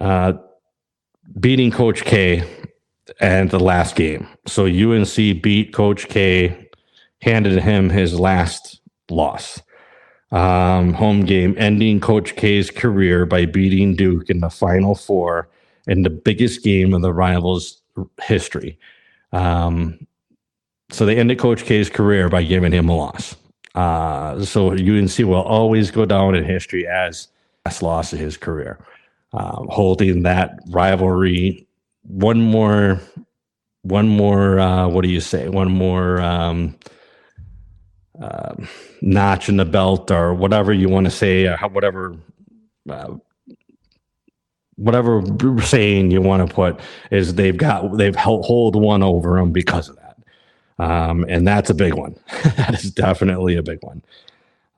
[0.00, 0.34] uh,
[1.40, 2.42] beating Coach K
[3.20, 4.26] and the last game.
[4.46, 6.68] So UNC beat Coach K,
[7.22, 9.60] handed him his last loss.
[10.30, 15.48] Um, home game, ending Coach K's career by beating Duke in the Final Four
[15.86, 17.82] in the biggest game of the rivals'
[18.22, 18.78] history.
[19.32, 20.06] Um,
[20.90, 23.36] so they ended Coach K's career by giving him a loss.
[23.74, 27.28] Uh, so UNC will always go down in history as
[27.64, 28.78] last loss of his career.
[29.32, 31.66] Uh, holding that rivalry
[32.02, 33.00] one more
[33.82, 35.48] one more uh, what do you say?
[35.48, 36.76] One more um,
[38.20, 38.54] uh,
[39.02, 42.16] notch in the belt or whatever you want to say or whatever
[42.88, 43.14] uh,
[44.76, 45.22] whatever
[45.62, 46.80] saying you want to put
[47.10, 50.03] is they've got they've held, hold one over them because of that
[50.78, 52.14] um, and that's a big one
[52.56, 54.02] that is definitely a big one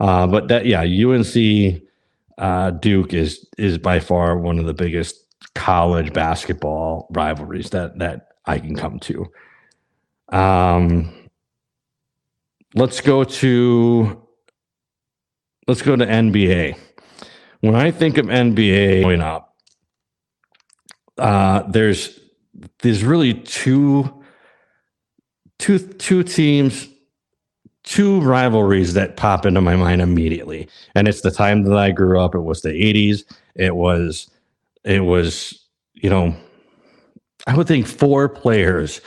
[0.00, 1.82] uh, but that yeah unc
[2.38, 8.28] uh, Duke is is by far one of the biggest college basketball rivalries that that
[8.44, 9.26] I can come to.
[10.28, 11.12] Um,
[12.74, 14.22] let's go to
[15.66, 16.78] let's go to NBA.
[17.60, 19.56] When I think of NBA going up,
[21.18, 22.20] uh, there's
[22.80, 24.24] there's really two
[25.58, 26.88] two two teams
[27.86, 32.20] two rivalries that pop into my mind immediately, and it's the time that I grew
[32.20, 32.34] up.
[32.34, 33.22] It was the '80s.
[33.54, 34.28] It was,
[34.84, 36.36] it was, you know,
[37.46, 39.00] I would think four players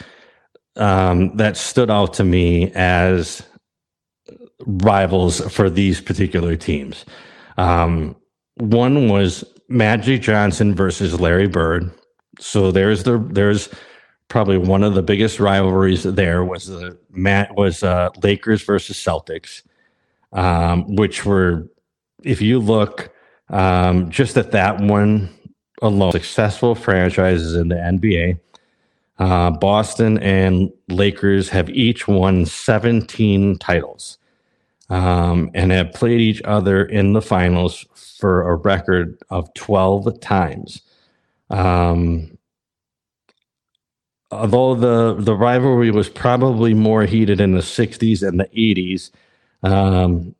[0.78, 3.44] um, that stood out to me as
[4.66, 7.06] rivals for these particular teams.
[7.58, 8.16] Um,
[8.56, 11.92] one was Magic Johnson versus Larry Bird.
[12.40, 13.70] So there's the there's
[14.30, 19.64] probably one of the biggest rivalries there was the Matt was uh, Lakers versus Celtics,
[20.32, 21.68] um, which were
[22.24, 23.14] if you look
[23.50, 25.30] um, just at that one
[25.82, 28.40] alone, successful franchises in the NBA.
[29.18, 34.18] Uh, Boston and Lakers have each won 17 titles
[34.90, 37.86] um, and have played each other in the finals
[38.18, 40.82] for a record of 12 times.
[41.50, 42.39] Um,
[44.32, 49.12] although the, the rivalry was probably more heated in the 60s and the 80s,
[49.64, 50.36] um,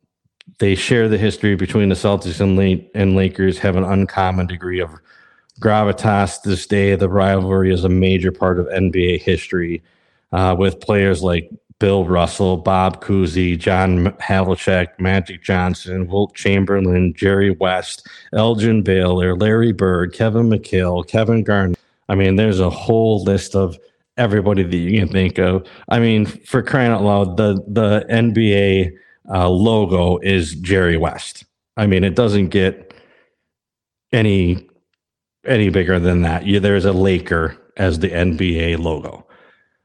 [0.58, 4.80] they share the history between the Celtics and, late, and Lakers, have an uncommon degree
[4.80, 4.90] of
[5.60, 6.94] gravitas this day.
[6.94, 9.82] The rivalry is a major part of NBA history,
[10.32, 17.50] uh, with players like Bill Russell, Bob Cousy, John Havlicek, Magic Johnson, Wilt Chamberlain, Jerry
[17.52, 21.78] West, Elgin Baylor, Larry Bird, Kevin McHale, Kevin Garnett.
[22.10, 23.78] I mean, there's a whole list of
[24.16, 25.64] everybody that you can think of.
[25.88, 28.90] I mean, for crying out loud, the the NBA
[29.32, 31.44] uh, logo is Jerry West.
[31.76, 32.92] I mean, it doesn't get
[34.12, 34.68] any
[35.46, 36.44] any bigger than that.
[36.46, 39.24] You, there's a Laker as the NBA logo.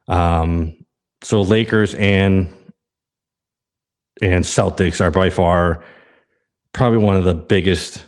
[0.08, 0.76] Um,
[1.22, 2.52] so Lakers and
[4.20, 5.84] and Celtics are by far
[6.74, 8.04] probably one of the biggest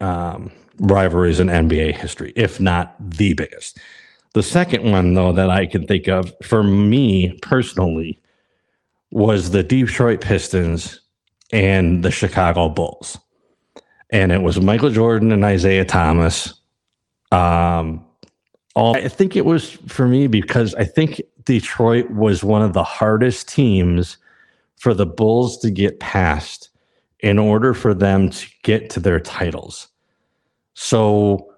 [0.00, 3.78] um, rivalries in NBA history, if not the biggest.
[4.34, 8.20] The second one, though, that I can think of for me personally
[9.10, 11.00] was the Detroit Pistons
[11.52, 13.16] and the Chicago Bulls.
[14.10, 16.54] And it was Michael Jordan and Isiah Thomas.
[17.30, 18.04] Um,
[18.74, 22.82] all, I think it was for me because I think Detroit was one of the
[22.82, 24.16] hardest teams
[24.76, 26.70] for the Bulls to get past
[27.20, 29.88] in order for them to get to their titles.
[30.74, 31.50] So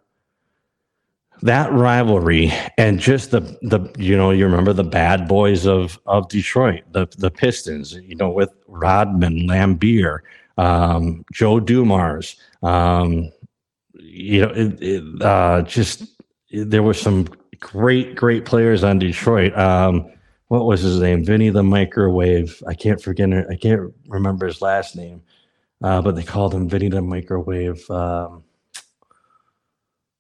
[1.43, 6.27] that rivalry and just the the you know you remember the bad boys of of
[6.31, 10.21] Detroit the the Pistons you know with Rodman Laimbeer
[10.57, 13.31] um, Joe Dumars um,
[13.93, 16.17] you know it, it, uh, just
[16.51, 17.27] there were some
[17.61, 19.57] great, great players on Detroit.
[19.57, 20.13] Um,
[20.49, 21.25] what was his name?
[21.25, 22.63] Vinny the Microwave.
[22.67, 23.31] I can't forget.
[23.33, 25.23] I can't remember his last name,
[25.83, 27.89] uh, but they called him Vinny the Microwave.
[27.91, 28.45] Um,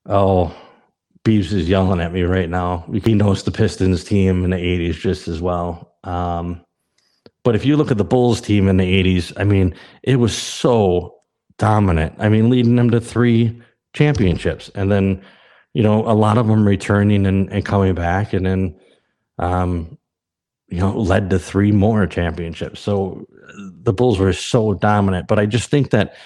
[0.08, 0.54] oh,
[1.24, 2.84] Beebs is yelling at me right now.
[3.04, 5.94] He knows the Pistons team in the '80s just as well.
[6.04, 6.64] Um,
[7.42, 10.36] but if you look at the Bulls team in the '80s, I mean, it was
[10.36, 11.16] so
[11.58, 12.14] dominant.
[12.18, 13.60] I mean, leading them to three
[13.94, 15.22] championships, and then
[15.76, 18.80] you know, a lot of them returning and, and coming back, and then,
[19.38, 19.98] um,
[20.68, 22.80] you know, led to three more championships.
[22.80, 23.26] So
[23.58, 26.16] the Bulls were so dominant, but I just think that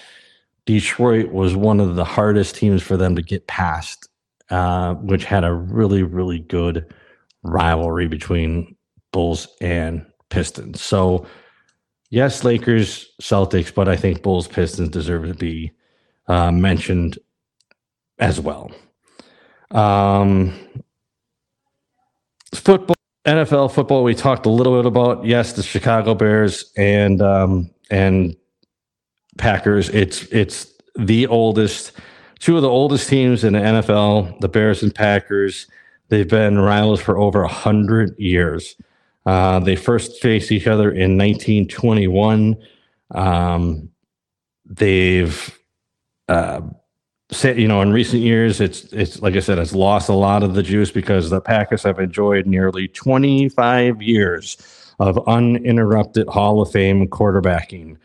[0.71, 4.09] Detroit was one of the hardest teams for them to get past,
[4.51, 6.95] uh, which had a really, really good
[7.43, 8.77] rivalry between
[9.13, 10.81] Bulls and Pistons.
[10.81, 11.27] So,
[12.11, 15.73] yes, Lakers, Celtics, but I think Bulls, Pistons deserve to be
[16.29, 17.19] uh, mentioned
[18.21, 18.71] as well.
[19.73, 20.55] Um,
[22.55, 22.95] football,
[23.27, 24.05] NFL football.
[24.05, 28.37] We talked a little bit about yes, the Chicago Bears and um, and
[29.41, 29.89] Packers.
[29.89, 31.93] It's it's the oldest,
[32.39, 34.41] two of the oldest teams in the NFL.
[34.41, 35.67] The Bears and Packers.
[36.09, 38.77] They've been rivals for over a hundred years.
[39.27, 42.57] Uh, they first faced each other in 1921.
[43.13, 43.91] Um,
[44.67, 45.59] they've
[46.29, 46.61] uh,
[47.45, 50.55] you know, in recent years, it's it's like I said, it's lost a lot of
[50.55, 54.57] the juice because the Packers have enjoyed nearly 25 years
[54.99, 57.97] of uninterrupted Hall of Fame quarterbacking,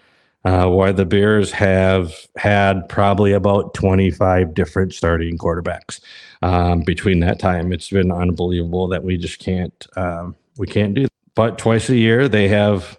[0.45, 5.99] uh, while the Bears have had probably about 25 different starting quarterbacks
[6.41, 7.73] um, between that time.
[7.73, 11.03] It's been unbelievable that we just can't um, we can't do.
[11.03, 11.11] That.
[11.35, 12.97] But twice a year, they have,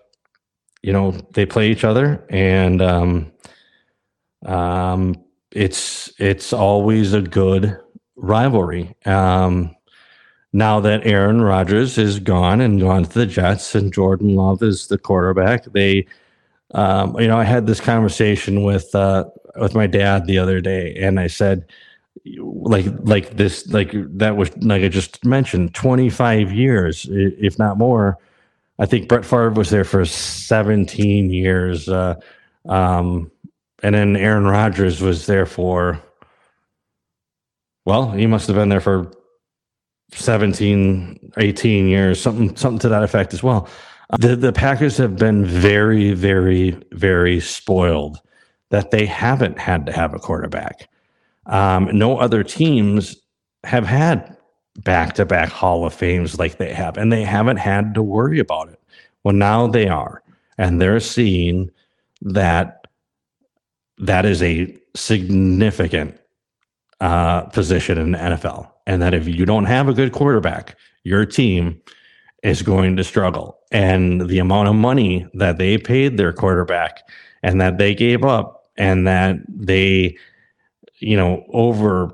[0.82, 2.82] you know, they play each other and.
[2.82, 3.32] Um,
[4.44, 5.14] um,
[5.52, 7.78] it's it's always a good
[8.16, 8.94] rivalry.
[9.04, 9.74] Um,
[10.52, 14.86] now that Aaron Rodgers is gone and gone to the Jets and Jordan Love is
[14.86, 16.06] the quarterback, they,
[16.76, 19.24] um, you know, I had this conversation with uh,
[19.56, 21.66] with my dad the other day, and I said,
[22.38, 27.78] like like this like that was like I just mentioned, twenty five years, if not
[27.78, 28.18] more,
[28.78, 31.88] I think Brett Favre was there for 17 years.
[31.88, 32.16] Uh,
[32.68, 33.30] um,
[33.82, 36.00] and then Aaron Rodgers was there for,
[37.84, 39.12] well, he must have been there for
[40.12, 43.68] 17, 18 years, something, something to that effect as well.
[44.18, 48.18] The, the Packers have been very, very, very spoiled
[48.70, 50.88] that they haven't had to have a quarterback.
[51.46, 53.16] Um, no other teams
[53.64, 54.36] have had
[54.78, 58.38] back to back Hall of Fames like they have, and they haven't had to worry
[58.38, 58.80] about it.
[59.24, 60.22] Well, now they are,
[60.58, 61.70] and they're seeing
[62.22, 62.86] that
[63.98, 66.18] that is a significant
[67.00, 71.24] uh, position in the NFL, and that if you don't have a good quarterback, your
[71.24, 71.80] team
[72.46, 73.58] is going to struggle.
[73.72, 77.02] And the amount of money that they paid their quarterback
[77.42, 80.16] and that they gave up, and that they,
[80.98, 82.12] you know, over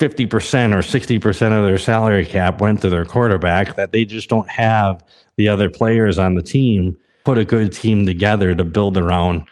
[0.00, 4.48] 50% or 60% of their salary cap went to their quarterback, that they just don't
[4.48, 5.02] have
[5.36, 9.42] the other players on the team put a good team together to build around,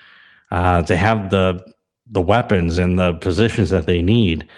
[0.50, 1.60] uh, to have the
[2.06, 4.48] the weapons and the positions that they need.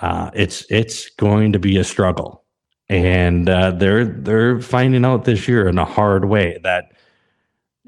[0.00, 2.43] Uh, it's it's going to be a struggle,
[2.88, 6.92] and uh, they're they're finding out this year in a hard way that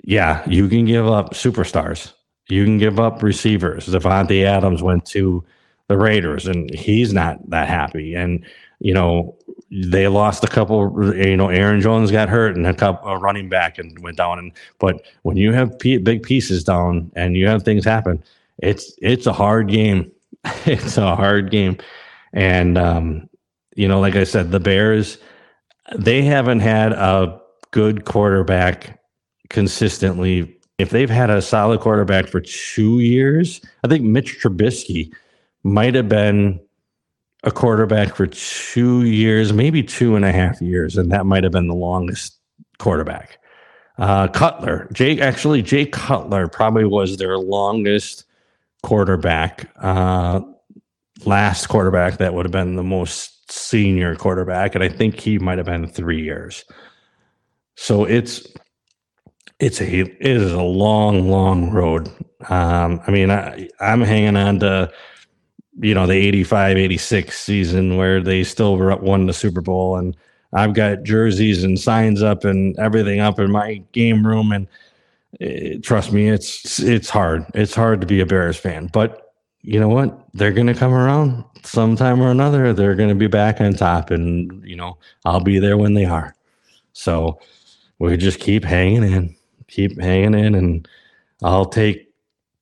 [0.04, 2.12] yeah, you can give up superstars,
[2.48, 3.86] you can give up receivers.
[3.86, 5.44] Davante Adams went to
[5.88, 8.14] the Raiders, and he's not that happy.
[8.14, 8.44] And
[8.80, 9.36] you know
[9.70, 11.14] they lost a couple.
[11.16, 14.38] You know, Aaron Jones got hurt, and a couple a running back and went down.
[14.38, 18.22] And but when you have p- big pieces down and you have things happen,
[18.58, 20.10] it's it's a hard game.
[20.66, 21.78] it's a hard game,
[22.32, 23.28] and um,
[23.76, 25.18] you know, like I said, the Bears
[25.94, 29.00] they haven't had a good quarterback
[29.48, 30.56] consistently.
[30.78, 35.12] If they've had a solid quarterback for two years, I think Mitch Trubisky
[35.62, 36.60] might have been
[37.44, 41.52] a quarterback for two years, maybe two and a half years, and that might have
[41.52, 42.36] been the longest
[42.78, 43.38] quarterback.
[43.98, 48.24] Uh, Cutler, Jake, actually, Jay Cutler probably was their longest
[48.82, 49.70] quarterback.
[49.80, 50.40] Uh,
[51.24, 55.58] last quarterback that would have been the most senior quarterback, and I think he might
[55.58, 56.64] have been three years.
[57.74, 58.46] So it's
[59.58, 62.08] it's a it is a long, long road.
[62.48, 64.92] Um, I mean, I, I'm hanging on to
[65.78, 70.16] you know the 85 86 season where they still won the super bowl and
[70.52, 74.68] i've got jerseys and signs up and everything up in my game room and
[75.38, 79.25] it, trust me it's it's hard it's hard to be a bears fan but
[79.66, 83.26] you know what they're going to come around sometime or another they're going to be
[83.26, 86.34] back on top and you know i'll be there when they are
[86.92, 87.38] so
[87.98, 89.36] we just keep hanging in
[89.66, 90.88] keep hanging in and
[91.42, 92.06] i'll take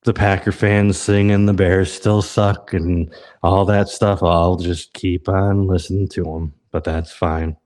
[0.05, 4.21] the Packer fans singing the Bears still suck and all that stuff.
[4.21, 7.57] I'll just keep on listening to them, but that's fine.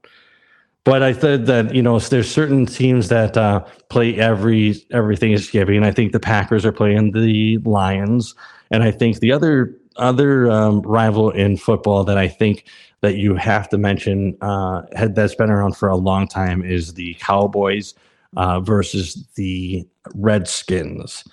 [0.84, 3.60] But I said that you know there's certain teams that uh,
[3.90, 5.84] play every everything is giving.
[5.84, 8.34] I think the Packers are playing the Lions,
[8.70, 12.64] and I think the other other um, rival in football that I think
[13.02, 17.14] that you have to mention uh, that's been around for a long time is the
[17.14, 17.94] Cowboys
[18.36, 21.24] uh, versus the Redskins.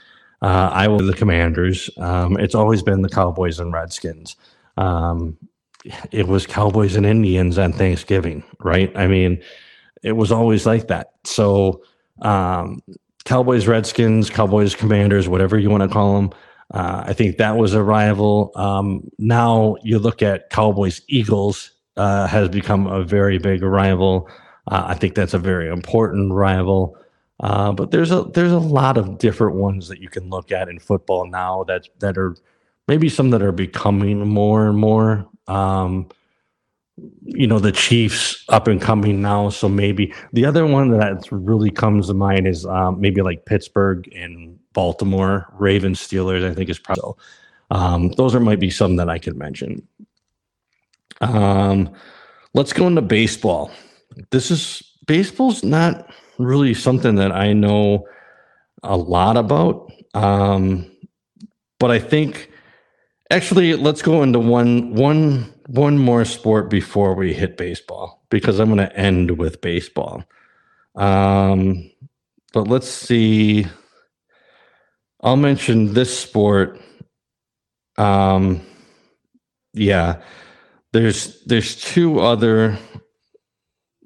[0.42, 1.90] Uh, I was the Commanders.
[1.98, 4.36] Um, it's always been the Cowboys and Redskins.
[4.78, 5.38] Um,
[6.12, 8.92] it was Cowboys and Indians on Thanksgiving, right?
[8.96, 9.42] I mean,
[10.04, 11.12] it was always like that.
[11.24, 11.84] So,
[12.22, 12.82] um,
[13.26, 16.32] Cowboys, Redskins, Cowboys, Commanders, whatever you want to call them.
[16.74, 18.52] Uh, I think that was a rival.
[18.56, 24.30] Um, now you look at Cowboys, Eagles uh, has become a very big rival.
[24.70, 26.98] Uh, I think that's a very important rival.
[27.40, 30.70] Uh, but there's a there's a lot of different ones that you can look at
[30.70, 32.36] in football now that that are
[32.88, 35.28] maybe some that are becoming more and more.
[35.48, 36.10] Um,
[37.26, 41.70] you know the Chiefs up and coming now, so maybe the other one that really
[41.70, 46.50] comes to mind is um, maybe like Pittsburgh and Baltimore Ravens Steelers.
[46.50, 47.14] I think is probably.
[47.70, 49.86] Um, those are might be some that I could mention.
[51.22, 51.94] Um,
[52.54, 53.72] let's go into baseball.
[54.32, 58.08] This is baseball's not really something that I know
[58.84, 59.92] a lot about.
[60.14, 60.90] Um,
[61.80, 62.50] but I think
[63.32, 68.74] actually let's go into one one one more sport before we hit baseball because I'm
[68.74, 70.24] going to end with baseball.
[70.96, 71.92] Um,
[72.54, 73.68] but let's see.
[75.22, 76.80] I'll mention this sport.
[77.98, 78.62] Um,
[79.74, 80.22] yeah,
[80.94, 82.78] there's there's two other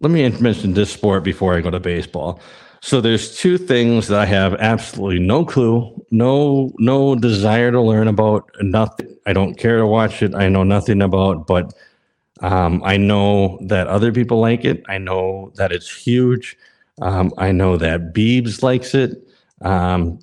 [0.01, 2.39] let me mention this sport before I go to baseball.
[2.81, 8.07] So there's two things that I have absolutely no clue, no no desire to learn
[8.07, 9.10] about, nothing.
[9.25, 10.33] I don't care to watch it.
[10.35, 11.73] I know nothing about, but
[12.41, 14.83] um, I know that other people like it.
[14.89, 16.57] I know that it's huge.
[17.01, 19.17] Um, I know that Beebs likes it.
[19.61, 20.19] Um,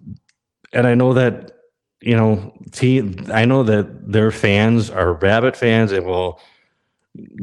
[0.73, 1.53] and I know that,
[2.01, 6.41] you know, T, I know that their fans are rabbit fans and will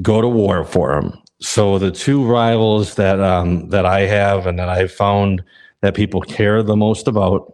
[0.01, 1.21] go to war for them.
[1.41, 5.43] So the two rivals that um, that I have and that I've found
[5.81, 7.53] that people care the most about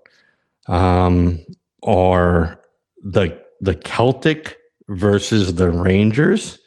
[0.68, 1.40] um,
[1.84, 2.60] are
[3.04, 4.58] the the Celtic
[4.90, 6.60] versus the Rangers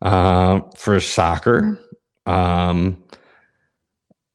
[0.00, 1.78] uh, for soccer.
[2.26, 3.02] Um,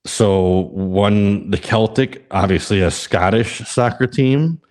[0.05, 4.61] so one the Celtic, obviously a Scottish soccer team,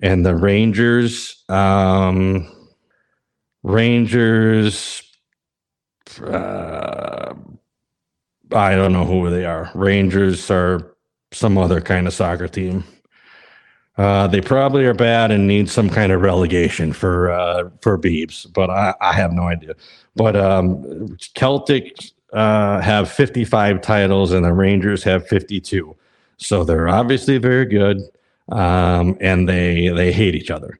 [0.00, 2.50] and the Rangers, um,
[3.62, 5.02] Rangers.
[6.24, 7.34] Uh,
[8.52, 9.70] I don't know who they are.
[9.74, 10.94] Rangers are
[11.32, 12.84] some other kind of soccer team.
[13.98, 18.50] Uh, they probably are bad and need some kind of relegation for uh, for Beebs,
[18.52, 19.74] but I, I have no idea.
[20.14, 21.98] But um, Celtic
[22.32, 25.96] uh, have 55 titles and the Rangers have 52,
[26.36, 28.02] so they're obviously very good,
[28.52, 30.78] um, and they they hate each other.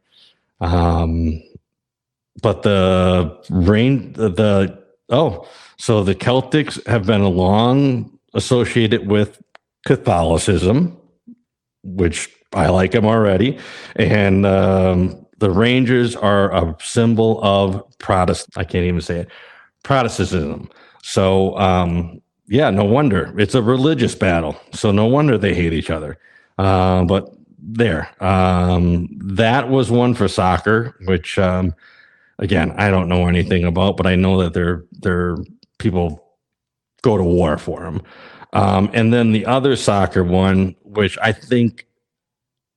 [0.60, 1.42] Um,
[2.40, 9.42] but the rain the, the oh, so the Celtics have been long associated with
[9.84, 10.96] Catholicism,
[11.82, 13.59] which I like them already.
[13.96, 18.57] And um, the Rangers are a symbol of Protestant.
[18.57, 19.28] I can't even say it.
[19.82, 20.68] Protestantism.
[21.03, 24.59] So um, yeah, no wonder it's a religious battle.
[24.72, 26.18] So no wonder they hate each other.
[26.59, 31.74] Uh, but there, um, that was one for soccer, which um,
[32.38, 35.36] again I don't know anything about, but I know that they're they're
[35.78, 36.24] people
[37.03, 38.03] go to war for them.
[38.55, 41.86] Um, and then the other soccer one, which I think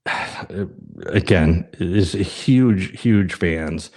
[1.06, 3.92] again is huge, huge fans.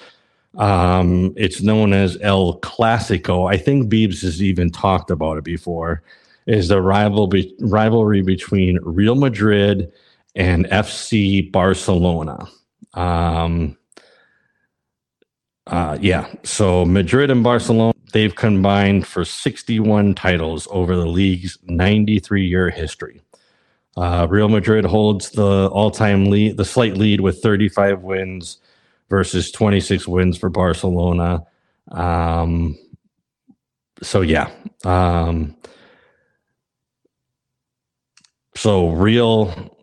[0.57, 3.51] Um, it's known as El Clasico.
[3.51, 6.03] I think Beebs has even talked about it before.
[6.47, 9.91] Is the rival be- rivalry between Real Madrid
[10.35, 12.47] and FC Barcelona?
[12.93, 13.77] Um,
[15.67, 22.47] uh, yeah, so Madrid and Barcelona they've combined for 61 titles over the league's 93
[22.47, 23.24] year history.
[23.97, 28.59] Uh, Real Madrid holds the all-time lead, the slight lead with 35 wins
[29.09, 31.45] versus 26 wins for Barcelona.
[31.92, 32.76] Um,
[34.03, 34.51] so yeah,
[34.84, 35.57] um,
[38.57, 39.74] so Real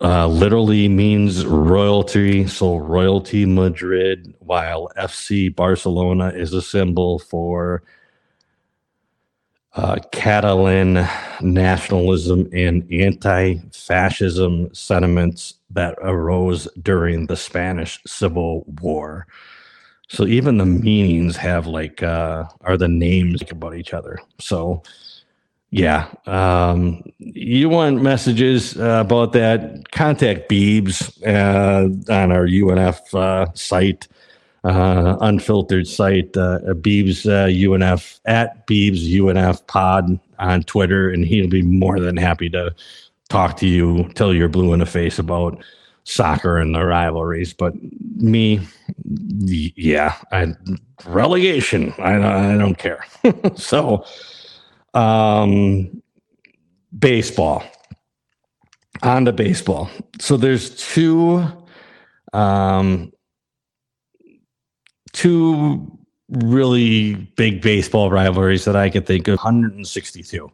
[0.00, 2.46] uh, literally means royalty.
[2.46, 7.82] So royalty Madrid, while FC Barcelona is a symbol for
[9.78, 11.06] uh, Catalan
[11.40, 19.28] nationalism and anti fascism sentiments that arose during the Spanish Civil War.
[20.08, 24.18] So even the meanings have like, uh, are the names about each other.
[24.40, 24.82] So,
[25.70, 26.08] yeah.
[26.26, 29.92] Um, you want messages uh, about that?
[29.92, 34.08] Contact Beebs uh, on our UNF uh, site
[34.68, 41.48] uh, unfiltered site, uh, Beebs uh, UNF at Beebs UNF Pod on Twitter, and he'll
[41.48, 42.74] be more than happy to
[43.30, 45.62] talk to you till you're blue in the face about
[46.04, 47.54] soccer and the rivalries.
[47.54, 47.74] But
[48.16, 48.60] me,
[49.04, 50.54] yeah, I,
[51.06, 51.94] relegation.
[51.98, 53.06] I, I don't care.
[53.56, 54.04] so,
[54.92, 56.02] um,
[56.98, 57.64] baseball.
[59.02, 59.88] On to baseball.
[60.20, 61.46] So there's two
[62.32, 63.12] um,
[65.18, 65.84] two
[66.28, 70.52] really big baseball rivalries that I could think of 162.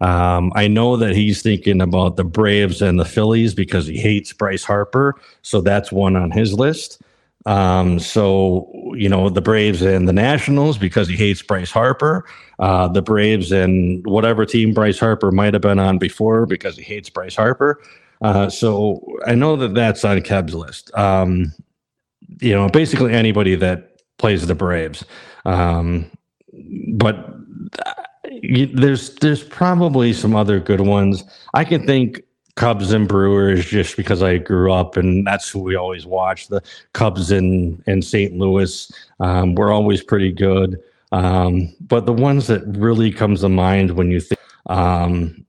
[0.00, 4.32] Um, I know that he's thinking about the Braves and the Phillies because he hates
[4.32, 5.14] Bryce Harper.
[5.42, 7.02] So that's one on his list.
[7.46, 12.26] Um, so, you know, the Braves and the Nationals because he hates Bryce Harper.
[12.58, 16.82] Uh, the Braves and whatever team Bryce Harper might have been on before because he
[16.82, 17.80] hates Bryce Harper.
[18.22, 20.90] Uh, so I know that that's on Kev's list.
[20.98, 21.52] Um,
[22.40, 23.89] you know, basically anybody that
[24.20, 25.04] plays the Braves.
[25.44, 26.10] Um,
[26.92, 27.16] but
[27.86, 27.92] uh,
[28.74, 31.24] there's there's probably some other good ones.
[31.54, 32.22] I can think
[32.56, 36.48] Cubs and Brewers just because I grew up and that's who we always watch.
[36.48, 36.62] The
[36.92, 38.34] Cubs in in St.
[38.36, 40.78] Louis um, were always pretty good.
[41.12, 45.44] Um, but the ones that really comes to mind when you think, um,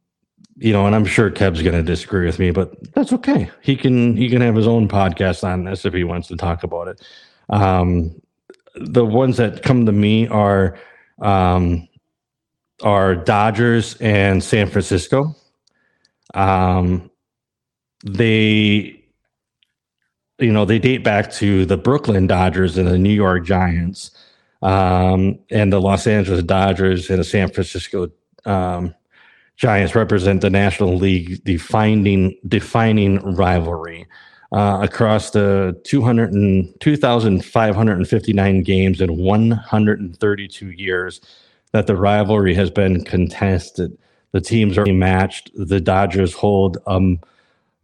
[0.57, 3.49] you know, and I'm sure Kev's going to disagree with me, but that's okay.
[3.61, 6.63] He can he can have his own podcast on this if he wants to talk
[6.63, 7.01] about it.
[7.49, 8.15] Um,
[8.76, 10.78] the ones that come to me are
[11.22, 11.88] um,
[12.82, 15.36] are Dodgers and San Francisco.
[16.34, 17.11] Um,
[18.03, 19.03] they,
[20.39, 24.11] you know, they date back to the Brooklyn Dodgers and the New York Giants,
[24.61, 28.09] um, and the Los Angeles Dodgers and the San Francisco
[28.45, 28.95] um,
[29.57, 34.07] Giants represent the National League defining defining rivalry.
[34.54, 41.22] Uh, across the 200 and 2,559 games in 132 years
[41.72, 43.97] that the rivalry has been contested.
[44.34, 45.52] The teams are matched.
[45.56, 46.99] The Dodgers hold a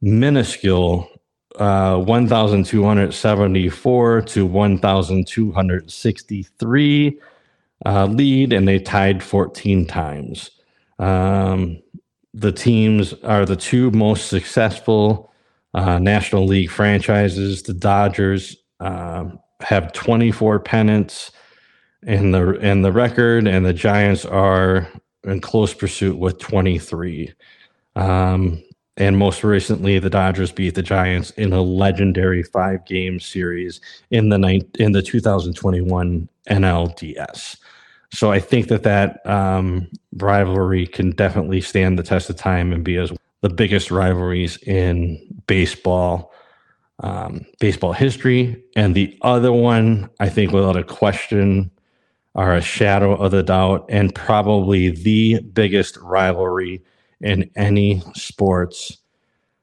[0.02, 1.10] minuscule
[1.58, 7.20] uh, 1,274 to 1,263
[7.86, 10.52] uh, lead, and they tied 14 times.
[11.00, 11.82] Um,
[12.34, 15.27] the teams are the two most successful
[15.78, 17.62] uh, National League franchises.
[17.62, 19.26] The Dodgers uh,
[19.62, 21.32] have 24 pennants
[22.02, 24.88] in the in the record, and the Giants are
[25.24, 27.32] in close pursuit with 23.
[27.96, 28.64] Um,
[28.98, 34.30] and most recently, the Dodgers beat the Giants in a legendary five game series in
[34.30, 37.58] the night in the 2021 NLDS.
[38.12, 42.84] So I think that that um, rivalry can definitely stand the test of time and
[42.84, 43.12] be as
[43.42, 46.34] the biggest rivalries in baseball,
[47.00, 48.64] um, baseball history.
[48.76, 51.72] And the other one, I think, without a question,
[52.36, 56.84] are a shadow of the doubt and probably the biggest rivalry
[57.20, 58.98] in any sports,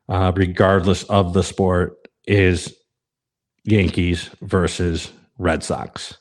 [0.09, 2.75] uh, regardless of the sport, is
[3.62, 6.18] Yankees versus Red Sox.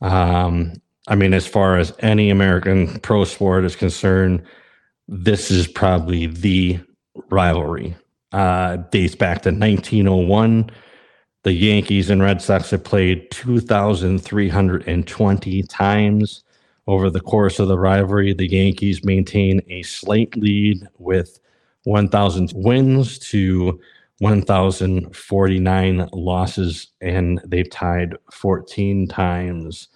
[0.00, 0.74] Um,
[1.06, 4.42] I mean, as far as any American pro sport is concerned,
[5.08, 6.78] this is probably the
[7.30, 7.96] rivalry.
[8.32, 10.70] Uh, dates back to 1901.
[11.44, 16.42] The Yankees and Red Sox have played 2,320 times.
[16.86, 21.38] Over the course of the rivalry, the Yankees maintain a slight lead with
[21.84, 23.80] 1,000 wins to
[24.18, 29.88] 1,049 losses, and they've tied 14 times.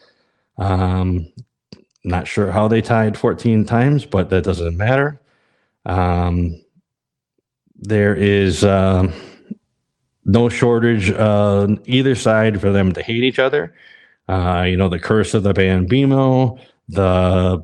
[0.59, 1.27] Um,
[2.05, 5.21] not sure how they tied 14 times, but that doesn't matter.
[5.87, 6.63] Um,
[7.77, 9.13] there is uh,
[10.25, 13.75] no shortage on either side for them to hate each other.
[14.29, 17.63] Uh, you know, the curse of the Bambino, the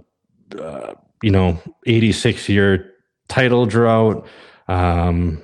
[0.60, 2.94] uh, you know 86 year
[3.28, 4.26] title drought.
[4.66, 5.42] Um,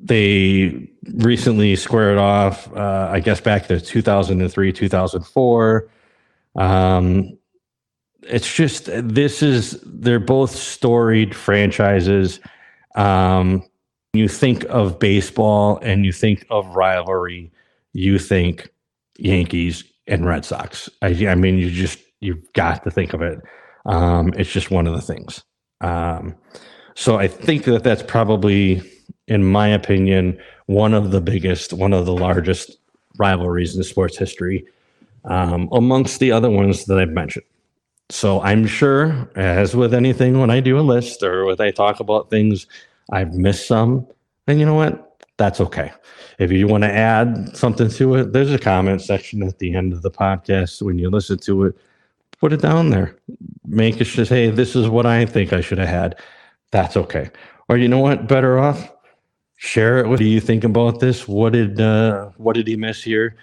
[0.00, 5.88] they recently squared off, uh, I guess, back to 2003, 2004.
[6.56, 7.37] Um,
[8.22, 12.40] it's just this is they're both storied franchises.
[12.94, 13.62] Um,
[14.12, 17.52] you think of baseball and you think of rivalry,
[17.92, 18.68] you think
[19.18, 20.88] Yankees and Red Sox.
[21.02, 23.40] I, I mean, you just you've got to think of it.
[23.86, 25.42] Um, it's just one of the things.
[25.80, 26.34] Um,
[26.94, 28.82] so I think that that's probably,
[29.28, 32.76] in my opinion, one of the biggest, one of the largest
[33.18, 34.66] rivalries in sports history,
[35.24, 37.44] um, amongst the other ones that I've mentioned.
[38.10, 42.00] So I'm sure, as with anything, when I do a list or when I talk
[42.00, 42.66] about things,
[43.10, 44.06] I've missed some.
[44.46, 45.24] And you know what?
[45.36, 45.92] That's okay.
[46.38, 49.92] If you want to add something to it, there's a comment section at the end
[49.92, 51.76] of the podcast when you listen to it
[52.40, 53.16] put it down there.
[53.66, 56.16] Make it just, hey, this is what I think I should have had.
[56.70, 57.30] That's okay.
[57.68, 58.28] Or you know what?
[58.28, 58.90] Better off
[59.56, 60.06] share it.
[60.06, 61.26] What do you think about this?
[61.26, 63.36] What did uh, what did he miss here?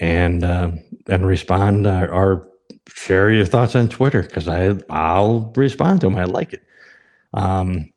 [0.00, 0.72] And uh,
[1.08, 2.48] and respond uh, or
[2.88, 6.16] share your thoughts on Twitter because I I'll respond to them.
[6.16, 6.62] I like it.
[7.34, 7.92] Um,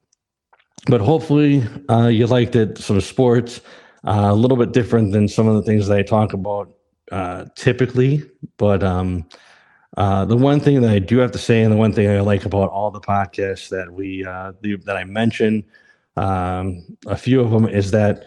[0.87, 2.77] but hopefully uh, you liked it.
[2.77, 3.61] Some sports,
[4.05, 6.73] uh, a little bit different than some of the things that I talk about
[7.11, 8.23] uh, typically,
[8.57, 9.27] but um,
[9.97, 12.19] uh, the one thing that I do have to say, and the one thing I
[12.19, 15.63] like about all the podcasts that we uh, that I mentioned,
[16.15, 18.25] um, a few of them is that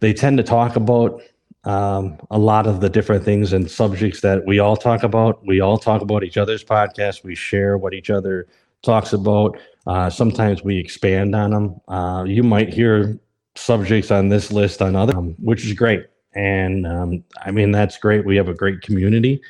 [0.00, 1.22] they tend to talk about
[1.64, 5.44] um, a lot of the different things and subjects that we all talk about.
[5.46, 7.24] We all talk about each other's podcasts.
[7.24, 8.46] We share what each other
[8.82, 9.58] talks about.
[9.86, 11.80] Uh, sometimes we expand on them.
[11.88, 13.18] Uh, you might hear
[13.56, 16.06] subjects on this list on other, um, which is great.
[16.34, 18.24] And um, I mean, that's great.
[18.24, 19.40] We have a great community.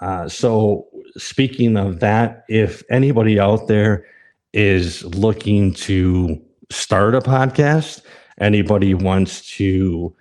[0.00, 0.86] Uh, so,
[1.16, 4.04] speaking of that, if anybody out there
[4.52, 6.40] is looking to
[6.70, 8.02] start a podcast,
[8.38, 10.14] anybody wants to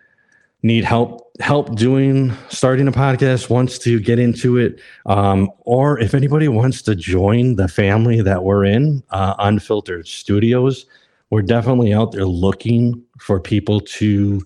[0.65, 6.13] need help help doing starting a podcast wants to get into it um, or if
[6.13, 10.85] anybody wants to join the family that we're in uh, unfiltered studios
[11.29, 14.41] we're definitely out there looking for people to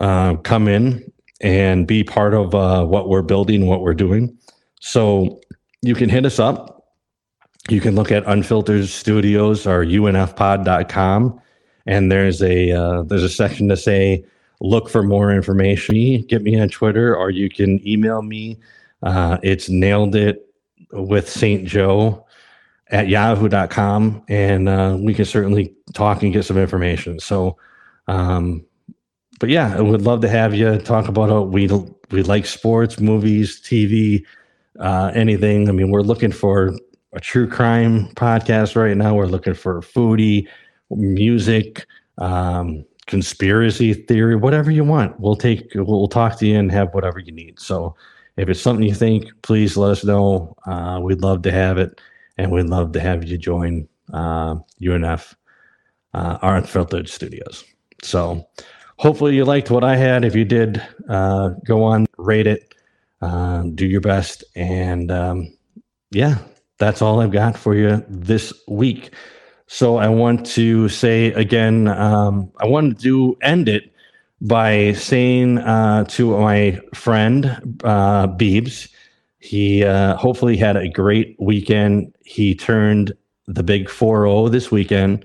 [0.00, 4.36] uh, come in and be part of uh, what we're building what we're doing
[4.80, 5.40] so
[5.82, 6.88] you can hit us up.
[7.68, 11.40] You can look at Unfiltered Studios or unfpod.com.
[11.86, 14.24] And there's a uh, there's a section to say
[14.60, 16.22] look for more information.
[16.22, 18.58] Get me on Twitter or you can email me.
[19.02, 20.46] Uh, it's nailed it
[20.92, 21.66] with St.
[21.66, 22.26] Joe
[22.88, 27.20] at yahoo.com and uh, we can certainly talk and get some information.
[27.20, 27.56] So,
[28.08, 28.64] um,
[29.38, 31.68] but yeah, I would love to have you talk about how we
[32.10, 34.24] we like sports, movies, TV,
[34.78, 35.68] uh, anything.
[35.68, 36.74] I mean, we're looking for
[37.12, 39.14] a true crime podcast right now.
[39.14, 40.46] We're looking for foodie,
[40.90, 41.86] music,
[42.18, 45.18] um, conspiracy theory, whatever you want.
[45.18, 47.58] We'll take, we'll talk to you and have whatever you need.
[47.58, 47.96] So
[48.36, 50.54] if it's something you think, please let us know.
[50.64, 52.00] Uh, we'd love to have it,
[52.38, 55.34] and we'd love to have you join uh, UNF,
[56.14, 57.64] uh, our unfiltered studios.
[58.00, 58.46] So
[58.96, 60.24] hopefully you liked what I had.
[60.24, 62.76] If you did, uh, go on, rate it,
[63.22, 65.52] uh, do your best, and um,
[66.12, 66.38] yeah,
[66.78, 69.10] that's all I've got for you this week.
[69.72, 73.92] So I want to say again, um, I wanted to end it
[74.40, 78.88] by saying uh, to my friend uh, Beebs,
[79.38, 82.12] he uh, hopefully had a great weekend.
[82.24, 83.12] He turned
[83.46, 85.24] the big 4 0 this weekend.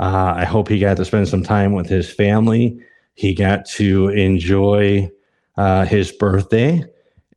[0.00, 2.76] Uh, I hope he got to spend some time with his family.
[3.14, 5.08] He got to enjoy
[5.56, 6.82] uh, his birthday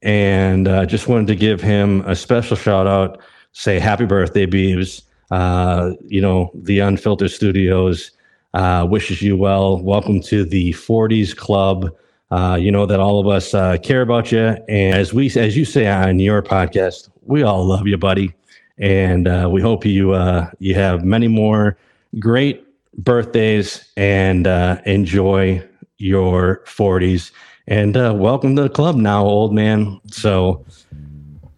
[0.02, 5.04] and uh, just wanted to give him a special shout out say happy birthday, Beebs.
[5.32, 8.12] Uh, you know, the Unfiltered Studios
[8.54, 9.82] uh, wishes you well.
[9.82, 11.94] Welcome to the 40s Club.
[12.32, 15.56] Uh, you know that all of us uh, care about you, and as we, as
[15.56, 18.34] you say on your podcast, we all love you, buddy,
[18.78, 21.78] and uh, we hope you uh, you have many more
[22.20, 22.66] great
[22.98, 25.64] birthdays and uh, enjoy
[25.98, 27.32] your 40s.
[27.68, 30.00] And uh, welcome to the club now, old man.
[30.12, 30.66] So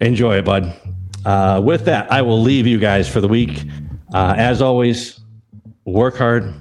[0.02, 0.76] enjoy it, bud.
[1.26, 3.64] Uh, with that, I will leave you guys for the week.
[4.14, 5.20] Uh, as always,
[5.86, 6.54] work hard,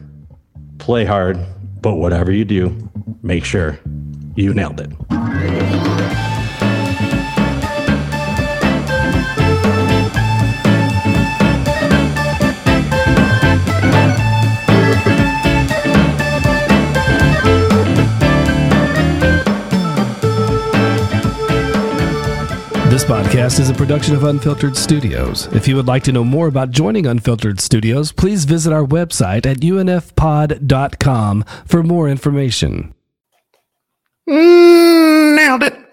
[0.79, 1.39] play hard,
[1.81, 2.91] but whatever you do,
[3.23, 3.79] make sure
[4.37, 5.78] you nailed it.
[22.99, 25.47] This podcast is a production of Unfiltered Studios.
[25.55, 29.47] If you would like to know more about joining Unfiltered Studios, please visit our website
[29.47, 32.93] at unfpod.com for more information.
[34.29, 35.88] Mm, nailed it.